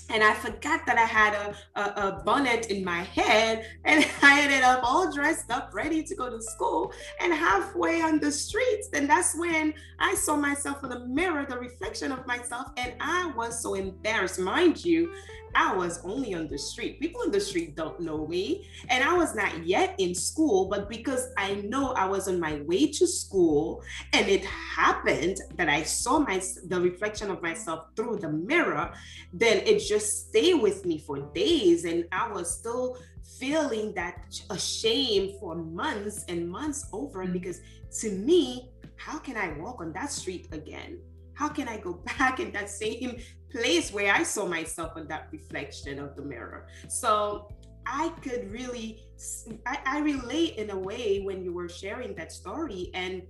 [0.09, 4.41] and I forgot that I had a, a, a, bonnet in my head, and I
[4.41, 6.93] ended up all dressed up, ready to go to school.
[7.19, 11.57] And halfway on the streets, then that's when I saw myself in the mirror, the
[11.57, 14.39] reflection of myself, and I was so embarrassed.
[14.39, 15.11] Mind you,
[15.57, 16.99] I was only on the street.
[16.99, 18.67] People in the street don't know me.
[18.89, 22.61] And I was not yet in school, but because I know I was on my
[22.61, 23.81] way to school
[24.13, 28.93] and it happened that I saw my the reflection of myself through the mirror,
[29.33, 31.85] then it just stayed with me for days.
[31.85, 32.97] And I was still
[33.39, 34.25] feeling that
[34.57, 37.33] shame for months and months over mm.
[37.33, 37.61] because
[37.99, 40.99] to me, how can I walk on that street again?
[41.33, 43.19] How can I go back in that same
[43.51, 46.67] place where I saw myself on that reflection of the mirror.
[46.87, 47.49] So
[47.85, 49.03] I could really,
[49.65, 52.91] I, I relate in a way when you were sharing that story.
[52.93, 53.23] And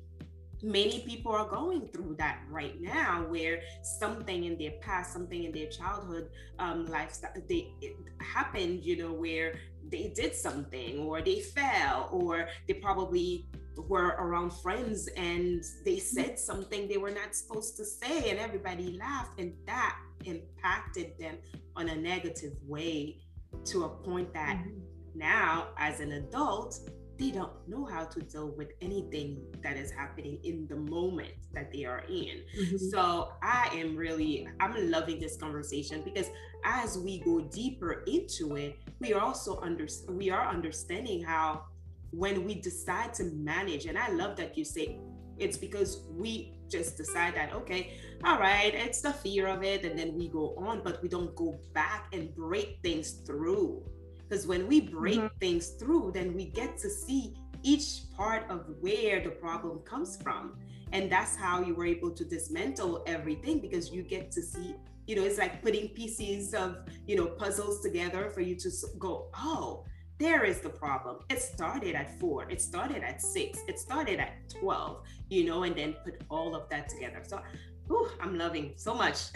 [0.63, 5.51] many people are going through that right now where something in their past something in
[5.51, 7.73] their childhood um, lifestyle they
[8.19, 9.55] happened you know where
[9.89, 13.47] they did something or they fell or they probably
[13.87, 18.97] were around friends and they said something they were not supposed to say and everybody
[18.97, 21.37] laughed and that impacted them
[21.75, 23.17] on a negative way
[23.63, 24.79] to a point that mm-hmm.
[25.15, 30.39] now as an adult they don't know how to deal with anything that is happening
[30.43, 32.43] in the moment that they are in.
[32.59, 32.77] Mm-hmm.
[32.77, 36.29] So I am really I'm loving this conversation because
[36.63, 41.63] as we go deeper into it, we are also under we are understanding how
[42.11, 44.99] when we decide to manage and I love that you say
[45.37, 47.93] it's because we just decide that okay
[48.23, 51.35] all right it's the fear of it and then we go on but we don't
[51.35, 53.83] go back and break things through
[54.27, 55.37] because when we break mm-hmm.
[55.39, 60.57] things through then we get to see each part of where the problem comes from.
[60.93, 64.75] And that's how you were able to dismantle everything because you get to see
[65.05, 68.69] you know it's like putting pieces of you know puzzles together for you to
[68.99, 69.85] go oh
[70.19, 71.19] there is the problem.
[71.29, 75.75] It started at four it started at six it started at 12 you know and
[75.75, 77.21] then put all of that together.
[77.25, 77.41] So
[77.87, 79.17] whew, i'm loving so much.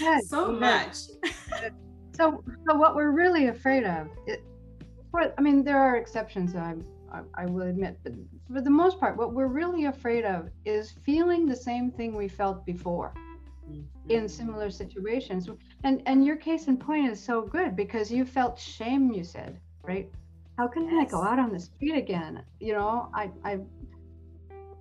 [0.00, 0.96] Yes, so much
[2.14, 4.44] so so what we're really afraid of it,
[5.38, 8.12] i mean there are exceptions I'm, I, I will admit but
[8.52, 12.28] for the most part what we're really afraid of is feeling the same thing we
[12.28, 13.14] felt before
[13.70, 14.10] mm-hmm.
[14.10, 15.48] in similar situations.
[15.84, 19.58] And and your case in point is so good because you felt shame you said
[19.82, 20.10] right?
[20.56, 21.08] How can yes.
[21.08, 22.42] i go out on the street again?
[22.60, 23.58] You know i i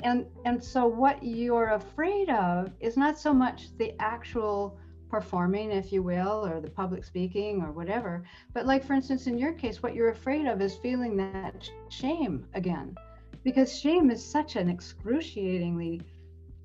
[0.03, 4.77] and and so what you're afraid of is not so much the actual
[5.15, 9.37] performing if you will or the public speaking or whatever but like for instance in
[9.37, 12.95] your case what you're afraid of is feeling that shame again
[13.43, 16.01] because shame is such an excruciatingly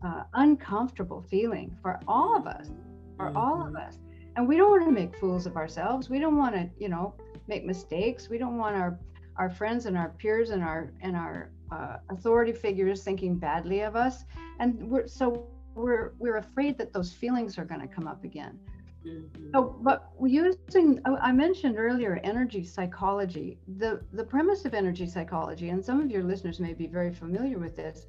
[0.04, 2.70] uh, uncomfortable feeling for all of us,
[3.16, 3.36] for mm-hmm.
[3.36, 3.98] all of us.
[4.36, 6.08] And we don't want to make fools of ourselves.
[6.08, 7.14] We don't want to, you know,
[7.48, 8.28] make mistakes.
[8.28, 8.98] We don't want our
[9.36, 13.96] our friends and our peers and our and our uh, authority figures thinking badly of
[13.96, 14.24] us.
[14.60, 18.58] And we're so we're we're afraid that those feelings are going to come up again.
[19.06, 19.50] Mm-hmm.
[19.52, 23.58] So, but using I mentioned earlier energy psychology.
[23.78, 27.58] The the premise of energy psychology, and some of your listeners may be very familiar
[27.58, 28.06] with this,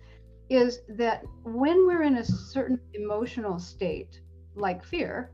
[0.50, 4.22] is that when we're in a certain emotional state,
[4.56, 5.32] like fear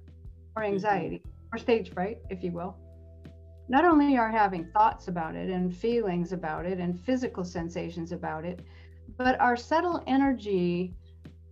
[0.55, 0.73] or mm-hmm.
[0.73, 1.23] anxiety
[1.53, 2.75] or stage fright, if you will,
[3.67, 8.45] not only are having thoughts about it and feelings about it and physical sensations about
[8.45, 8.59] it,
[9.17, 10.93] but our subtle energy,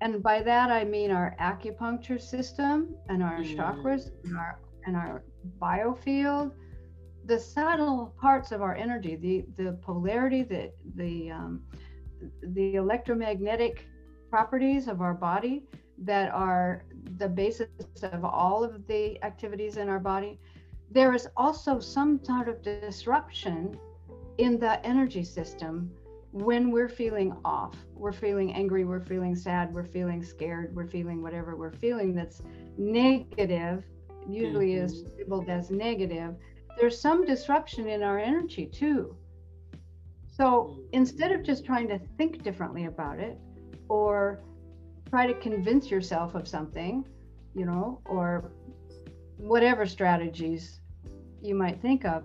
[0.03, 3.55] and by that I mean our acupuncture system and our mm.
[3.55, 5.23] chakras and our and our
[5.61, 6.51] biofield,
[7.25, 11.61] the subtle parts of our energy, the the polarity, the the um,
[12.57, 13.87] the electromagnetic
[14.29, 15.63] properties of our body
[15.99, 16.83] that are
[17.17, 17.67] the basis
[18.03, 20.37] of all of the activities in our body,
[20.91, 23.77] there is also some sort of disruption
[24.37, 25.91] in the energy system
[26.33, 27.75] when we're feeling off.
[27.93, 32.41] We're feeling angry, we're feeling sad, we're feeling scared, we're feeling whatever we're feeling that's
[32.75, 33.83] negative,
[34.27, 34.85] usually mm-hmm.
[34.85, 36.35] is labeled as negative.
[36.75, 39.15] There's some disruption in our energy too.
[40.35, 43.37] So instead of just trying to think differently about it
[43.87, 44.41] or
[45.07, 47.05] try to convince yourself of something,
[47.53, 48.51] you know, or
[49.37, 50.79] whatever strategies
[51.43, 52.23] you might think of,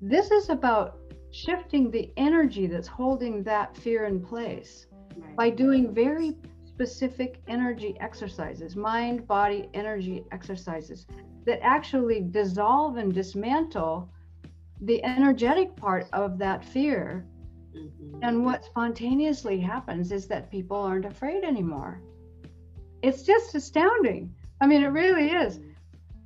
[0.00, 0.98] this is about
[1.34, 5.36] shifting the energy that's holding that fear in place right.
[5.36, 11.06] by doing very specific energy exercises, mind body energy exercises
[11.44, 14.08] that actually dissolve and dismantle
[14.82, 17.26] the energetic part of that fear.
[17.76, 18.20] Mm-hmm.
[18.22, 22.00] And what spontaneously happens is that people aren't afraid anymore.
[23.02, 24.32] It's just astounding.
[24.60, 25.58] I mean, it really is.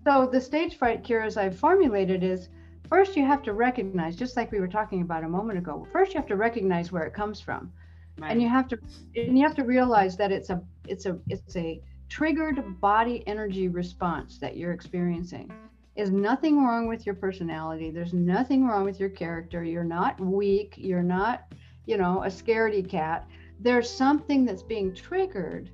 [0.05, 2.51] So, the stage fright cure, as I've formulated, is
[2.89, 6.15] first you have to recognize, just like we were talking about a moment ago, first
[6.15, 7.73] you have to recognize where it comes from.
[8.19, 8.33] Right.
[8.33, 8.79] And you have to
[9.15, 13.69] and you have to realize that it's a it's a it's a triggered body energy
[13.69, 15.53] response that you're experiencing
[15.99, 17.91] is nothing wrong with your personality.
[17.91, 19.65] There's nothing wrong with your character.
[19.65, 20.75] You're not weak.
[20.77, 21.53] You're not,
[21.87, 23.29] you know, a scaredy cat.
[23.59, 25.71] There's something that's being triggered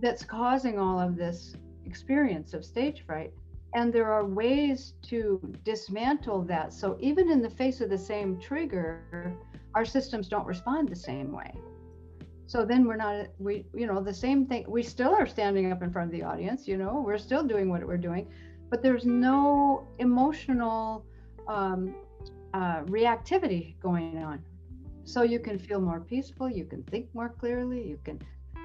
[0.00, 3.32] that's causing all of this experience of stage fright.
[3.74, 6.72] And there are ways to dismantle that.
[6.72, 9.34] So even in the face of the same trigger,
[9.74, 11.52] our systems don't respond the same way.
[12.46, 14.64] So then we're not, we, you know, the same thing.
[14.68, 17.68] We still are standing up in front of the audience, you know, we're still doing
[17.68, 18.28] what we're doing
[18.74, 21.04] but there's no emotional
[21.46, 21.94] um,
[22.54, 24.42] uh, reactivity going on.
[25.04, 26.50] So you can feel more peaceful.
[26.50, 27.86] You can think more clearly.
[27.86, 28.20] You can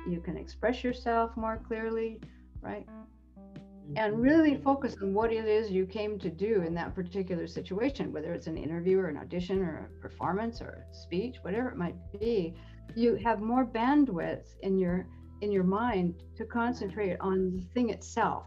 [0.09, 2.19] you can express yourself more clearly,
[2.61, 2.87] right?
[3.95, 4.21] And mm-hmm.
[4.21, 8.33] really focus on what it is you came to do in that particular situation, whether
[8.33, 11.95] it's an interview or an audition or a performance or a speech, whatever it might
[12.19, 12.55] be.
[12.95, 15.07] You have more bandwidth in your
[15.41, 18.45] in your mind to concentrate on the thing itself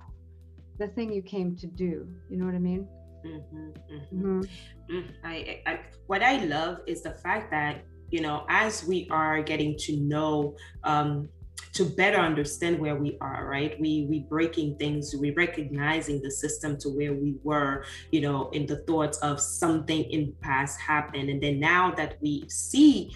[0.78, 2.08] the thing you came to do.
[2.28, 2.86] You know what I mean?
[3.24, 4.40] Mm-hmm, mm-hmm.
[4.40, 5.10] Mm-hmm.
[5.24, 9.74] I, I, what I love is the fact that you know, as we are getting
[9.78, 11.28] to know, um,
[11.72, 13.78] to better understand where we are, right?
[13.80, 18.66] We we breaking things, we recognizing the system to where we were, you know, in
[18.66, 23.14] the thoughts of something in the past happened, and then now that we see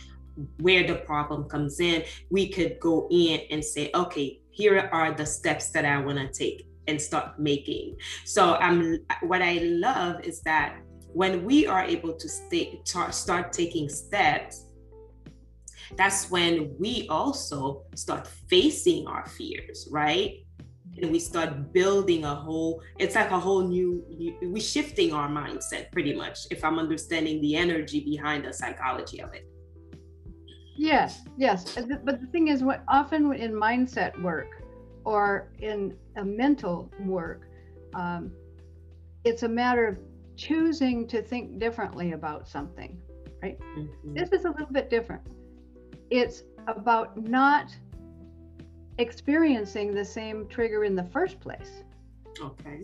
[0.61, 5.25] where the problem comes in, we could go in and say, okay, here are the
[5.25, 7.97] steps that I want to take and start making.
[8.25, 10.79] So i'm what I love is that
[11.13, 12.81] when we are able to stay,
[13.11, 14.66] start taking steps,
[15.95, 20.43] that's when we also start facing our fears, right?
[21.01, 24.03] And we start building a whole, it's like a whole new,
[24.41, 29.35] we're shifting our mindset pretty much, if I'm understanding the energy behind the psychology of
[29.35, 29.47] it.
[30.77, 31.77] Yes, yes.
[32.05, 34.63] But the thing is, what often in mindset work
[35.05, 37.49] or in a mental work,
[37.95, 38.33] um,
[39.25, 39.99] it's a matter of
[40.37, 42.99] choosing to think differently about something,
[43.43, 43.59] right?
[43.61, 44.15] Mm-hmm.
[44.15, 45.23] This is a little bit different.
[46.11, 47.75] It's about not
[48.99, 51.83] experiencing the same trigger in the first place.
[52.41, 52.83] Okay.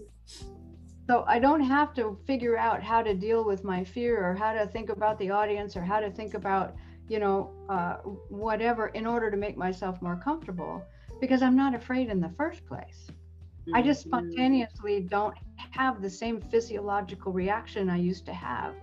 [1.09, 4.53] So I don't have to figure out how to deal with my fear or how
[4.53, 6.75] to think about the audience or how to think about
[7.09, 7.97] you know, uh,
[8.29, 10.83] whatever in order to make myself more comfortable
[11.21, 13.07] because I'm not afraid in the first place.
[13.09, 13.75] Mm-hmm.
[13.75, 14.29] I just mm-hmm.
[14.29, 15.37] spontaneously don't
[15.73, 18.75] have the same physiological reaction I used to have.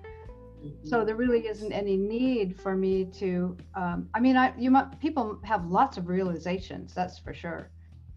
[0.64, 0.88] Mm-hmm.
[0.88, 3.56] So there really isn't any need for me to.
[3.76, 7.70] Um, I mean, I you might people have lots of realizations, that's for sure,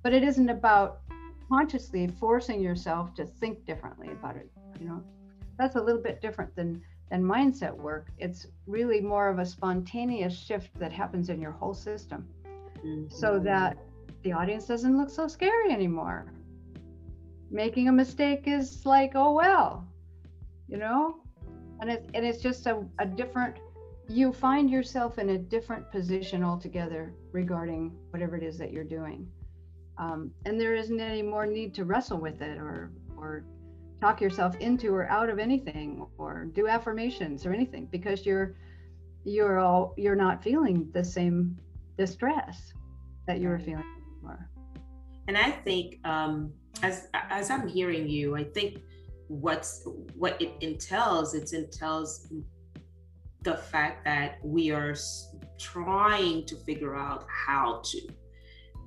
[0.03, 1.01] but it isn't about
[1.49, 4.51] consciously forcing yourself to think differently about it.
[4.80, 5.03] You know,
[5.59, 8.09] that's a little bit different than than mindset work.
[8.18, 12.26] It's really more of a spontaneous shift that happens in your whole system
[12.78, 13.05] mm-hmm.
[13.09, 13.76] so that
[14.22, 16.32] the audience doesn't look so scary anymore.
[17.51, 19.86] Making a mistake is like, oh well,
[20.68, 21.22] you know?
[21.83, 23.57] And it's and it's just a, a different
[24.09, 29.26] you find yourself in a different position altogether regarding whatever it is that you're doing.
[29.99, 33.45] Um, and there isn't any more need to wrestle with it or or
[34.01, 38.55] talk yourself into or out of anything or do affirmations or anything because you're
[39.24, 41.59] you're all you're not feeling the same
[41.99, 42.72] distress
[43.26, 44.49] that you were feeling before.
[45.26, 46.53] And I think um,
[46.85, 48.83] as as I'm hearing you, I think
[49.41, 49.83] what's
[50.14, 52.28] what it entails, it entails
[53.43, 54.95] the fact that we are
[55.59, 58.01] trying to figure out how to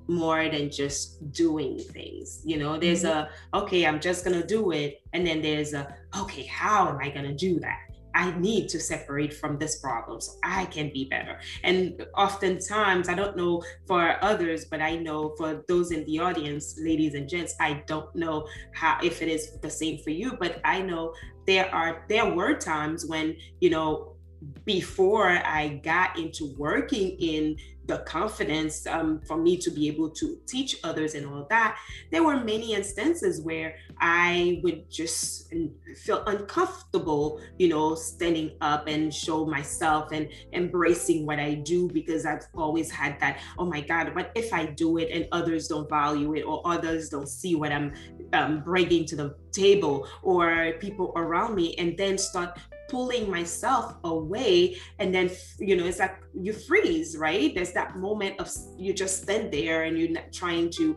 [0.08, 2.42] more than just doing things.
[2.44, 3.28] You know, there's mm-hmm.
[3.54, 5.02] a, okay, I'm just going to do it.
[5.12, 7.85] And then there's a, okay, how am I going to do that?
[8.16, 11.38] I need to separate from this problem so I can be better.
[11.62, 16.78] And oftentimes, I don't know for others, but I know for those in the audience,
[16.80, 20.60] ladies and gents, I don't know how if it is the same for you, but
[20.64, 21.12] I know
[21.46, 24.16] there are there were times when you know
[24.64, 27.56] before I got into working in
[27.86, 31.78] the confidence um, for me to be able to teach others and all that,
[32.10, 35.52] there were many instances where I would just
[35.96, 42.26] feel uncomfortable, you know, standing up and show myself and embracing what I do because
[42.26, 45.88] I've always had that, oh my God, what if I do it and others don't
[45.88, 47.92] value it or others don't see what I'm
[48.32, 52.58] um, bringing to the table or people around me and then start
[52.88, 54.76] pulling myself away.
[54.98, 57.54] And then you know it's like you freeze right?
[57.54, 60.96] There's that moment of you just stand there and you're not trying to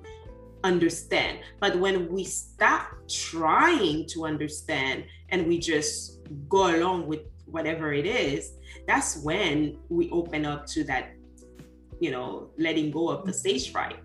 [0.64, 1.40] understand.
[1.60, 8.06] But when we stop trying to understand and we just go along with whatever it
[8.06, 8.54] is
[8.86, 11.14] that's when we open up to that
[12.00, 14.00] you know letting go of the stage fright.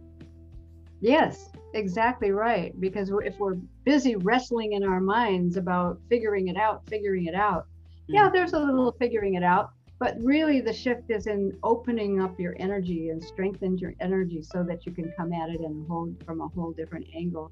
[1.01, 2.79] Yes exactly right.
[2.81, 7.67] Because if we're busy wrestling in our minds about figuring it out figuring it out
[8.09, 12.39] yeah, there's a little figuring it out, but really the shift is in opening up
[12.39, 16.15] your energy and strengthen your energy so that you can come at it and hold
[16.25, 17.51] from a whole different angle.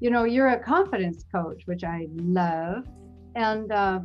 [0.00, 2.86] You know, you're a confidence coach, which I love,
[3.36, 4.00] and uh,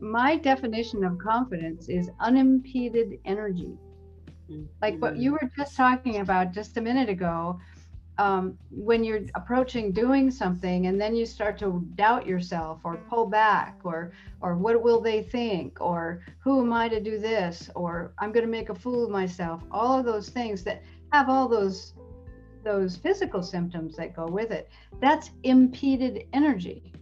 [0.00, 3.76] my definition of confidence is unimpeded energy.
[4.82, 7.58] Like what you were just talking about just a minute ago,
[8.18, 13.26] um, when you're approaching doing something and then you start to doubt yourself or pull
[13.26, 18.12] back or or what will they think or who am i to do this or
[18.18, 21.48] i'm going to make a fool of myself all of those things that have all
[21.48, 21.94] those
[22.62, 24.68] those physical symptoms that go with it
[25.00, 26.92] that's impeded energy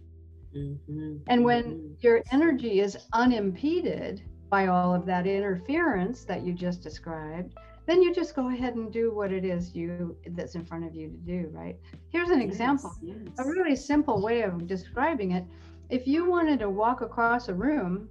[0.55, 1.17] mm-hmm.
[1.27, 1.93] and when mm-hmm.
[1.99, 7.53] your energy is unimpeded by all of that interference that you just described
[7.85, 10.95] then you just go ahead and do what it is you that's in front of
[10.95, 11.77] you to do right?
[12.09, 13.17] Here's an yes, example yes.
[13.39, 15.45] a really simple way of describing it.
[15.89, 18.09] If you wanted to walk across a room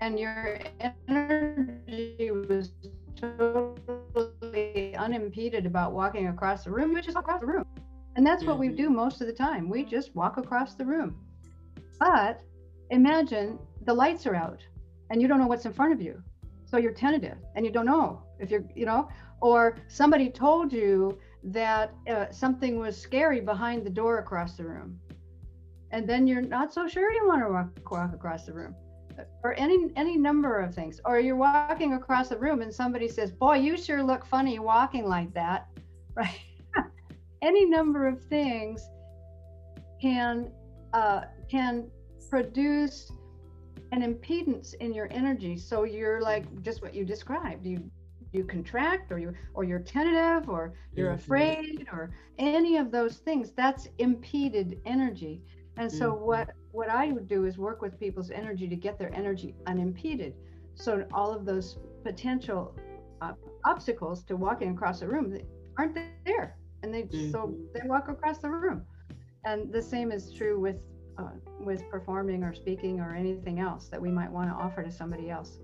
[0.00, 0.58] and your
[1.08, 2.72] energy was
[3.16, 7.64] totally unimpeded about walking across the room you just walk across the room.
[8.16, 8.70] And that's what mm-hmm.
[8.70, 9.68] we do most of the time.
[9.68, 11.16] We just walk across the room.
[11.98, 12.42] But
[12.90, 14.60] imagine the lights are out
[15.10, 16.22] and you don't know what's in front of you.
[16.64, 19.08] So you're tentative and you don't know if you're, you know,
[19.40, 24.98] or somebody told you that uh, something was scary behind the door across the room.
[25.92, 28.74] And then you're not so sure you want to walk, walk across the room
[29.44, 31.00] or any any number of things.
[31.04, 35.06] Or you're walking across the room and somebody says boy you sure look funny walking
[35.06, 35.68] like that
[36.14, 36.40] right?
[37.42, 38.86] Any number of things
[40.00, 40.50] can
[40.92, 41.88] uh, can
[42.28, 43.10] produce
[43.92, 45.56] an impedance in your energy.
[45.56, 47.64] So you're like just what you described.
[47.66, 47.90] You
[48.32, 53.50] you contract or you or you're tentative or you're afraid or any of those things
[53.52, 55.42] that's impeded energy
[55.76, 56.24] and so mm-hmm.
[56.24, 60.34] what what I would do is work with people's energy to get their energy unimpeded.
[60.74, 62.76] So all of those potential
[63.20, 63.32] uh,
[63.64, 65.36] obstacles to walking across the room
[65.78, 67.30] aren't there, and they mm-hmm.
[67.30, 68.82] so they walk across the room.
[69.44, 70.76] And the same is true with
[71.18, 74.90] uh, with performing or speaking or anything else that we might want to offer to
[74.90, 75.60] somebody else.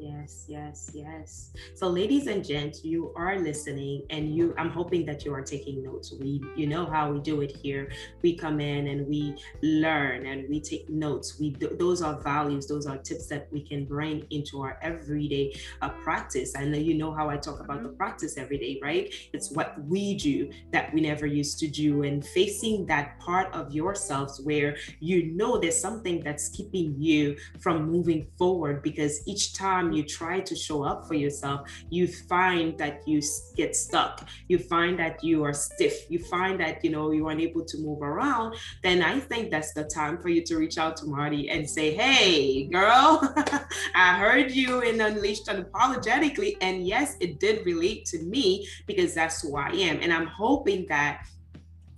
[0.00, 1.50] Yes, yes, yes.
[1.74, 4.54] So, ladies and gents, you are listening, and you.
[4.56, 6.12] I'm hoping that you are taking notes.
[6.12, 7.90] We, you know how we do it here.
[8.22, 11.38] We come in and we learn and we take notes.
[11.40, 12.68] We those are values.
[12.68, 16.54] Those are tips that we can bring into our everyday uh, practice.
[16.56, 17.96] I know you know how I talk about the mm-hmm.
[17.96, 19.12] practice every day, right?
[19.32, 23.72] It's what we do that we never used to do, and facing that part of
[23.72, 29.87] yourselves where you know there's something that's keeping you from moving forward because each time
[29.88, 33.20] time you try to show up for yourself, you find that you
[33.56, 34.28] get stuck.
[34.48, 36.10] You find that you are stiff.
[36.10, 38.56] You find that, you know, you are unable to move around.
[38.82, 41.94] Then I think that's the time for you to reach out to Marty and say,
[41.94, 43.34] hey, girl,
[43.94, 46.56] I heard you in Unleashed Unapologetically.
[46.60, 50.00] And yes, it did relate to me because that's who I am.
[50.02, 51.26] And I'm hoping that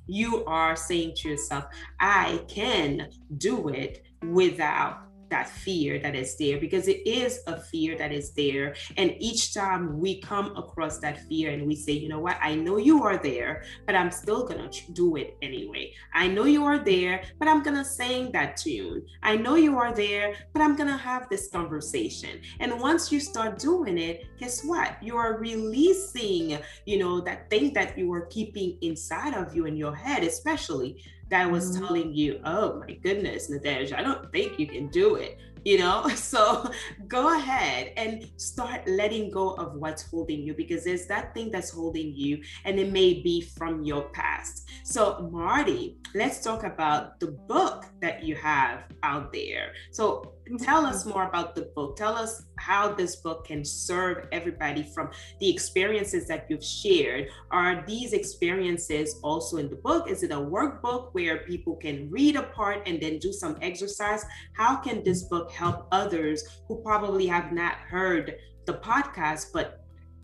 [0.06, 1.66] you are saying to yourself,
[2.00, 7.96] I can do it without that fear that is there because it is a fear
[7.96, 8.74] that is there.
[8.96, 12.54] And each time we come across that fear and we say, you know what, I
[12.54, 15.92] know you are there, but I'm still gonna do it anyway.
[16.14, 19.06] I know you are there, but I'm gonna sing that tune.
[19.22, 22.40] I know you are there, but I'm gonna have this conversation.
[22.60, 25.02] And once you start doing it, guess what?
[25.02, 29.76] You are releasing, you know, that thing that you were keeping inside of you in
[29.76, 31.86] your head, especially that was mm-hmm.
[31.86, 36.08] telling you, oh my goodness, Nadej, I don't think you can do it you know?
[36.30, 36.70] So
[37.08, 41.70] go ahead and start letting go of what's holding you because there's that thing that's
[41.70, 44.68] holding you and it may be from your past.
[44.84, 49.72] So marty let's talk about the book that you have out there.
[49.90, 54.82] So tell us more about the book tell us how this book can serve everybody
[54.82, 60.32] from the experiences that you've shared are these experiences also in the book is it
[60.32, 64.24] a workbook where people can read a part and then do some exercise
[64.54, 68.36] how can this book help others who probably have not heard
[68.66, 69.80] the podcast but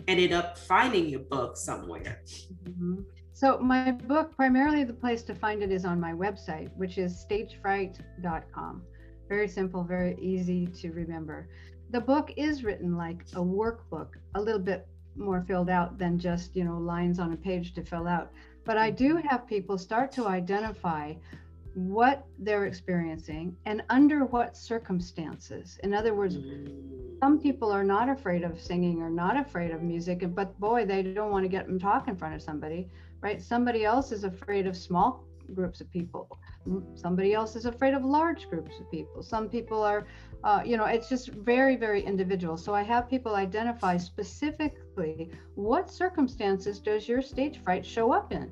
[0.08, 2.22] ended up finding your book somewhere.
[2.64, 3.00] Mm-hmm.
[3.32, 7.24] So, my book, primarily the place to find it is on my website, which is
[7.28, 8.82] stagefright.com.
[9.28, 11.48] Very simple, very easy to remember.
[11.90, 16.54] The book is written like a workbook, a little bit more filled out than just,
[16.54, 18.32] you know, lines on a page to fill out.
[18.64, 21.14] But I do have people start to identify
[21.76, 25.78] what they're experiencing and under what circumstances.
[25.82, 27.18] In other words, mm.
[27.20, 31.02] some people are not afraid of singing or not afraid of music, but boy, they
[31.02, 32.88] don't want to get them talk in front of somebody,
[33.20, 33.42] right?
[33.42, 36.38] Somebody else is afraid of small groups of people.
[36.94, 39.22] Somebody else is afraid of large groups of people.
[39.22, 40.06] Some people are,
[40.44, 42.56] uh, you know, it's just very, very individual.
[42.56, 48.50] So I have people identify specifically what circumstances does your stage fright show up in,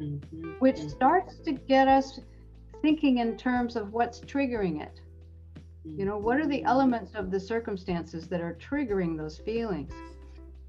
[0.00, 0.50] mm-hmm.
[0.58, 0.88] which mm-hmm.
[0.88, 2.20] starts to get us
[2.82, 5.00] thinking in terms of what's triggering it.
[5.84, 9.92] You know, what are the elements of the circumstances that are triggering those feelings?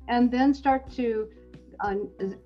[0.07, 1.30] And then start to
[1.80, 1.95] uh,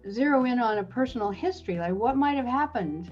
[0.09, 3.11] zero in on a personal history, like what might have happened,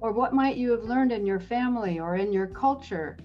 [0.00, 3.16] or what might you have learned in your family or in your culture,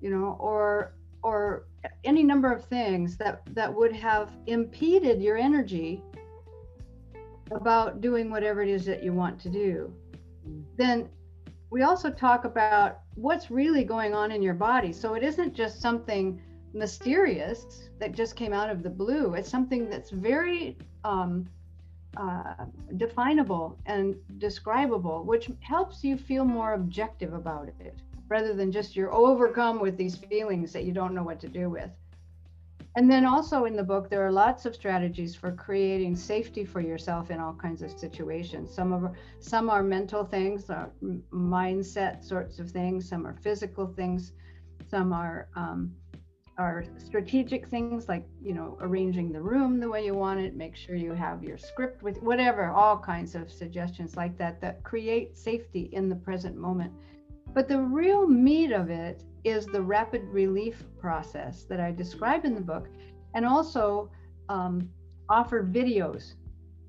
[0.00, 1.66] you know, or or
[2.04, 6.02] any number of things that that would have impeded your energy
[7.50, 9.92] about doing whatever it is that you want to do.
[10.76, 11.08] Then
[11.70, 14.92] we also talk about what's really going on in your body.
[14.92, 16.40] So it isn't just something
[16.72, 19.34] mysterious that just came out of the blue.
[19.34, 21.48] It's something that's very um,
[22.16, 22.54] uh,
[22.96, 27.98] definable and describable, which helps you feel more objective about it
[28.28, 31.68] rather than just you're overcome with these feelings that you don't know what to do
[31.68, 31.90] with.
[32.96, 36.80] And then also in the book, there are lots of strategies for creating safety for
[36.80, 38.74] yourself in all kinds of situations.
[38.74, 40.90] Some of some are mental things, are
[41.32, 43.08] mindset sorts of things.
[43.08, 44.32] Some are physical things.
[44.88, 45.94] Some are um,
[46.60, 50.76] are strategic things like you know arranging the room the way you want it make
[50.76, 55.38] sure you have your script with whatever all kinds of suggestions like that that create
[55.38, 56.92] safety in the present moment.
[57.54, 62.54] But the real meat of it is the rapid relief process that i describe in
[62.54, 62.88] the book
[63.34, 64.10] and also
[64.50, 64.90] um,
[65.30, 66.34] offer videos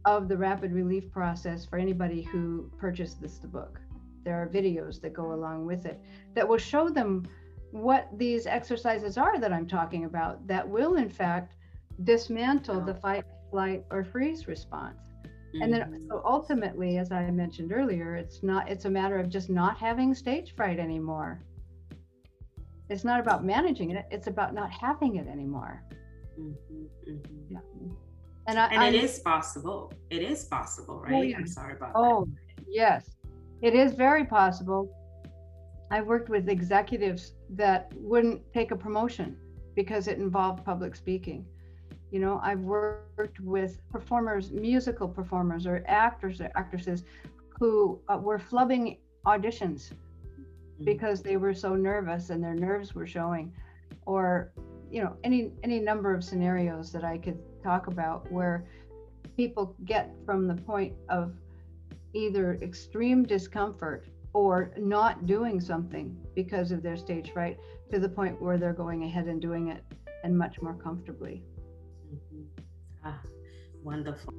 [0.04, 3.80] of the rapid relief process for anybody who purchased this the book.
[4.26, 5.98] There are videos that go along with it
[6.36, 7.26] that will show them
[7.72, 11.56] what these exercises are that I'm talking about that will, in fact,
[12.04, 14.98] dismantle the fight, flight, or freeze response.
[15.26, 15.62] Mm-hmm.
[15.62, 16.08] And then, mm-hmm.
[16.08, 20.14] so ultimately, as I mentioned earlier, it's not, it's a matter of just not having
[20.14, 21.42] stage fright anymore.
[22.90, 25.84] It's not about managing it, it's about not having it anymore.
[26.40, 27.54] Mm-hmm, mm-hmm.
[27.54, 27.60] Yeah.
[28.48, 29.94] And, I, and it I, is possible.
[30.10, 31.14] It is possible, right?
[31.14, 31.38] Oh, yeah.
[31.38, 32.64] I'm sorry about oh, that.
[32.64, 33.12] Oh, yes.
[33.62, 34.92] It is very possible.
[35.92, 39.36] I've worked with executives that wouldn't take a promotion
[39.76, 41.46] because it involved public speaking.
[42.12, 47.04] You know, I've worked with performers, musical performers, or actors or actresses
[47.60, 50.86] who uh, were flubbing auditions mm-hmm.
[50.86, 53.54] because they were so nervous and their nerves were showing,
[54.06, 54.54] or
[54.90, 58.66] you know, any any number of scenarios that I could talk about where
[59.36, 61.34] people get from the point of
[62.14, 67.58] either extreme discomfort or not doing something because of their stage fright
[67.92, 69.84] to the point where they're going ahead and doing it
[70.24, 71.44] and much more comfortably.
[72.14, 72.44] Mm-hmm.
[73.06, 73.20] Ah,
[73.84, 74.34] wonderful.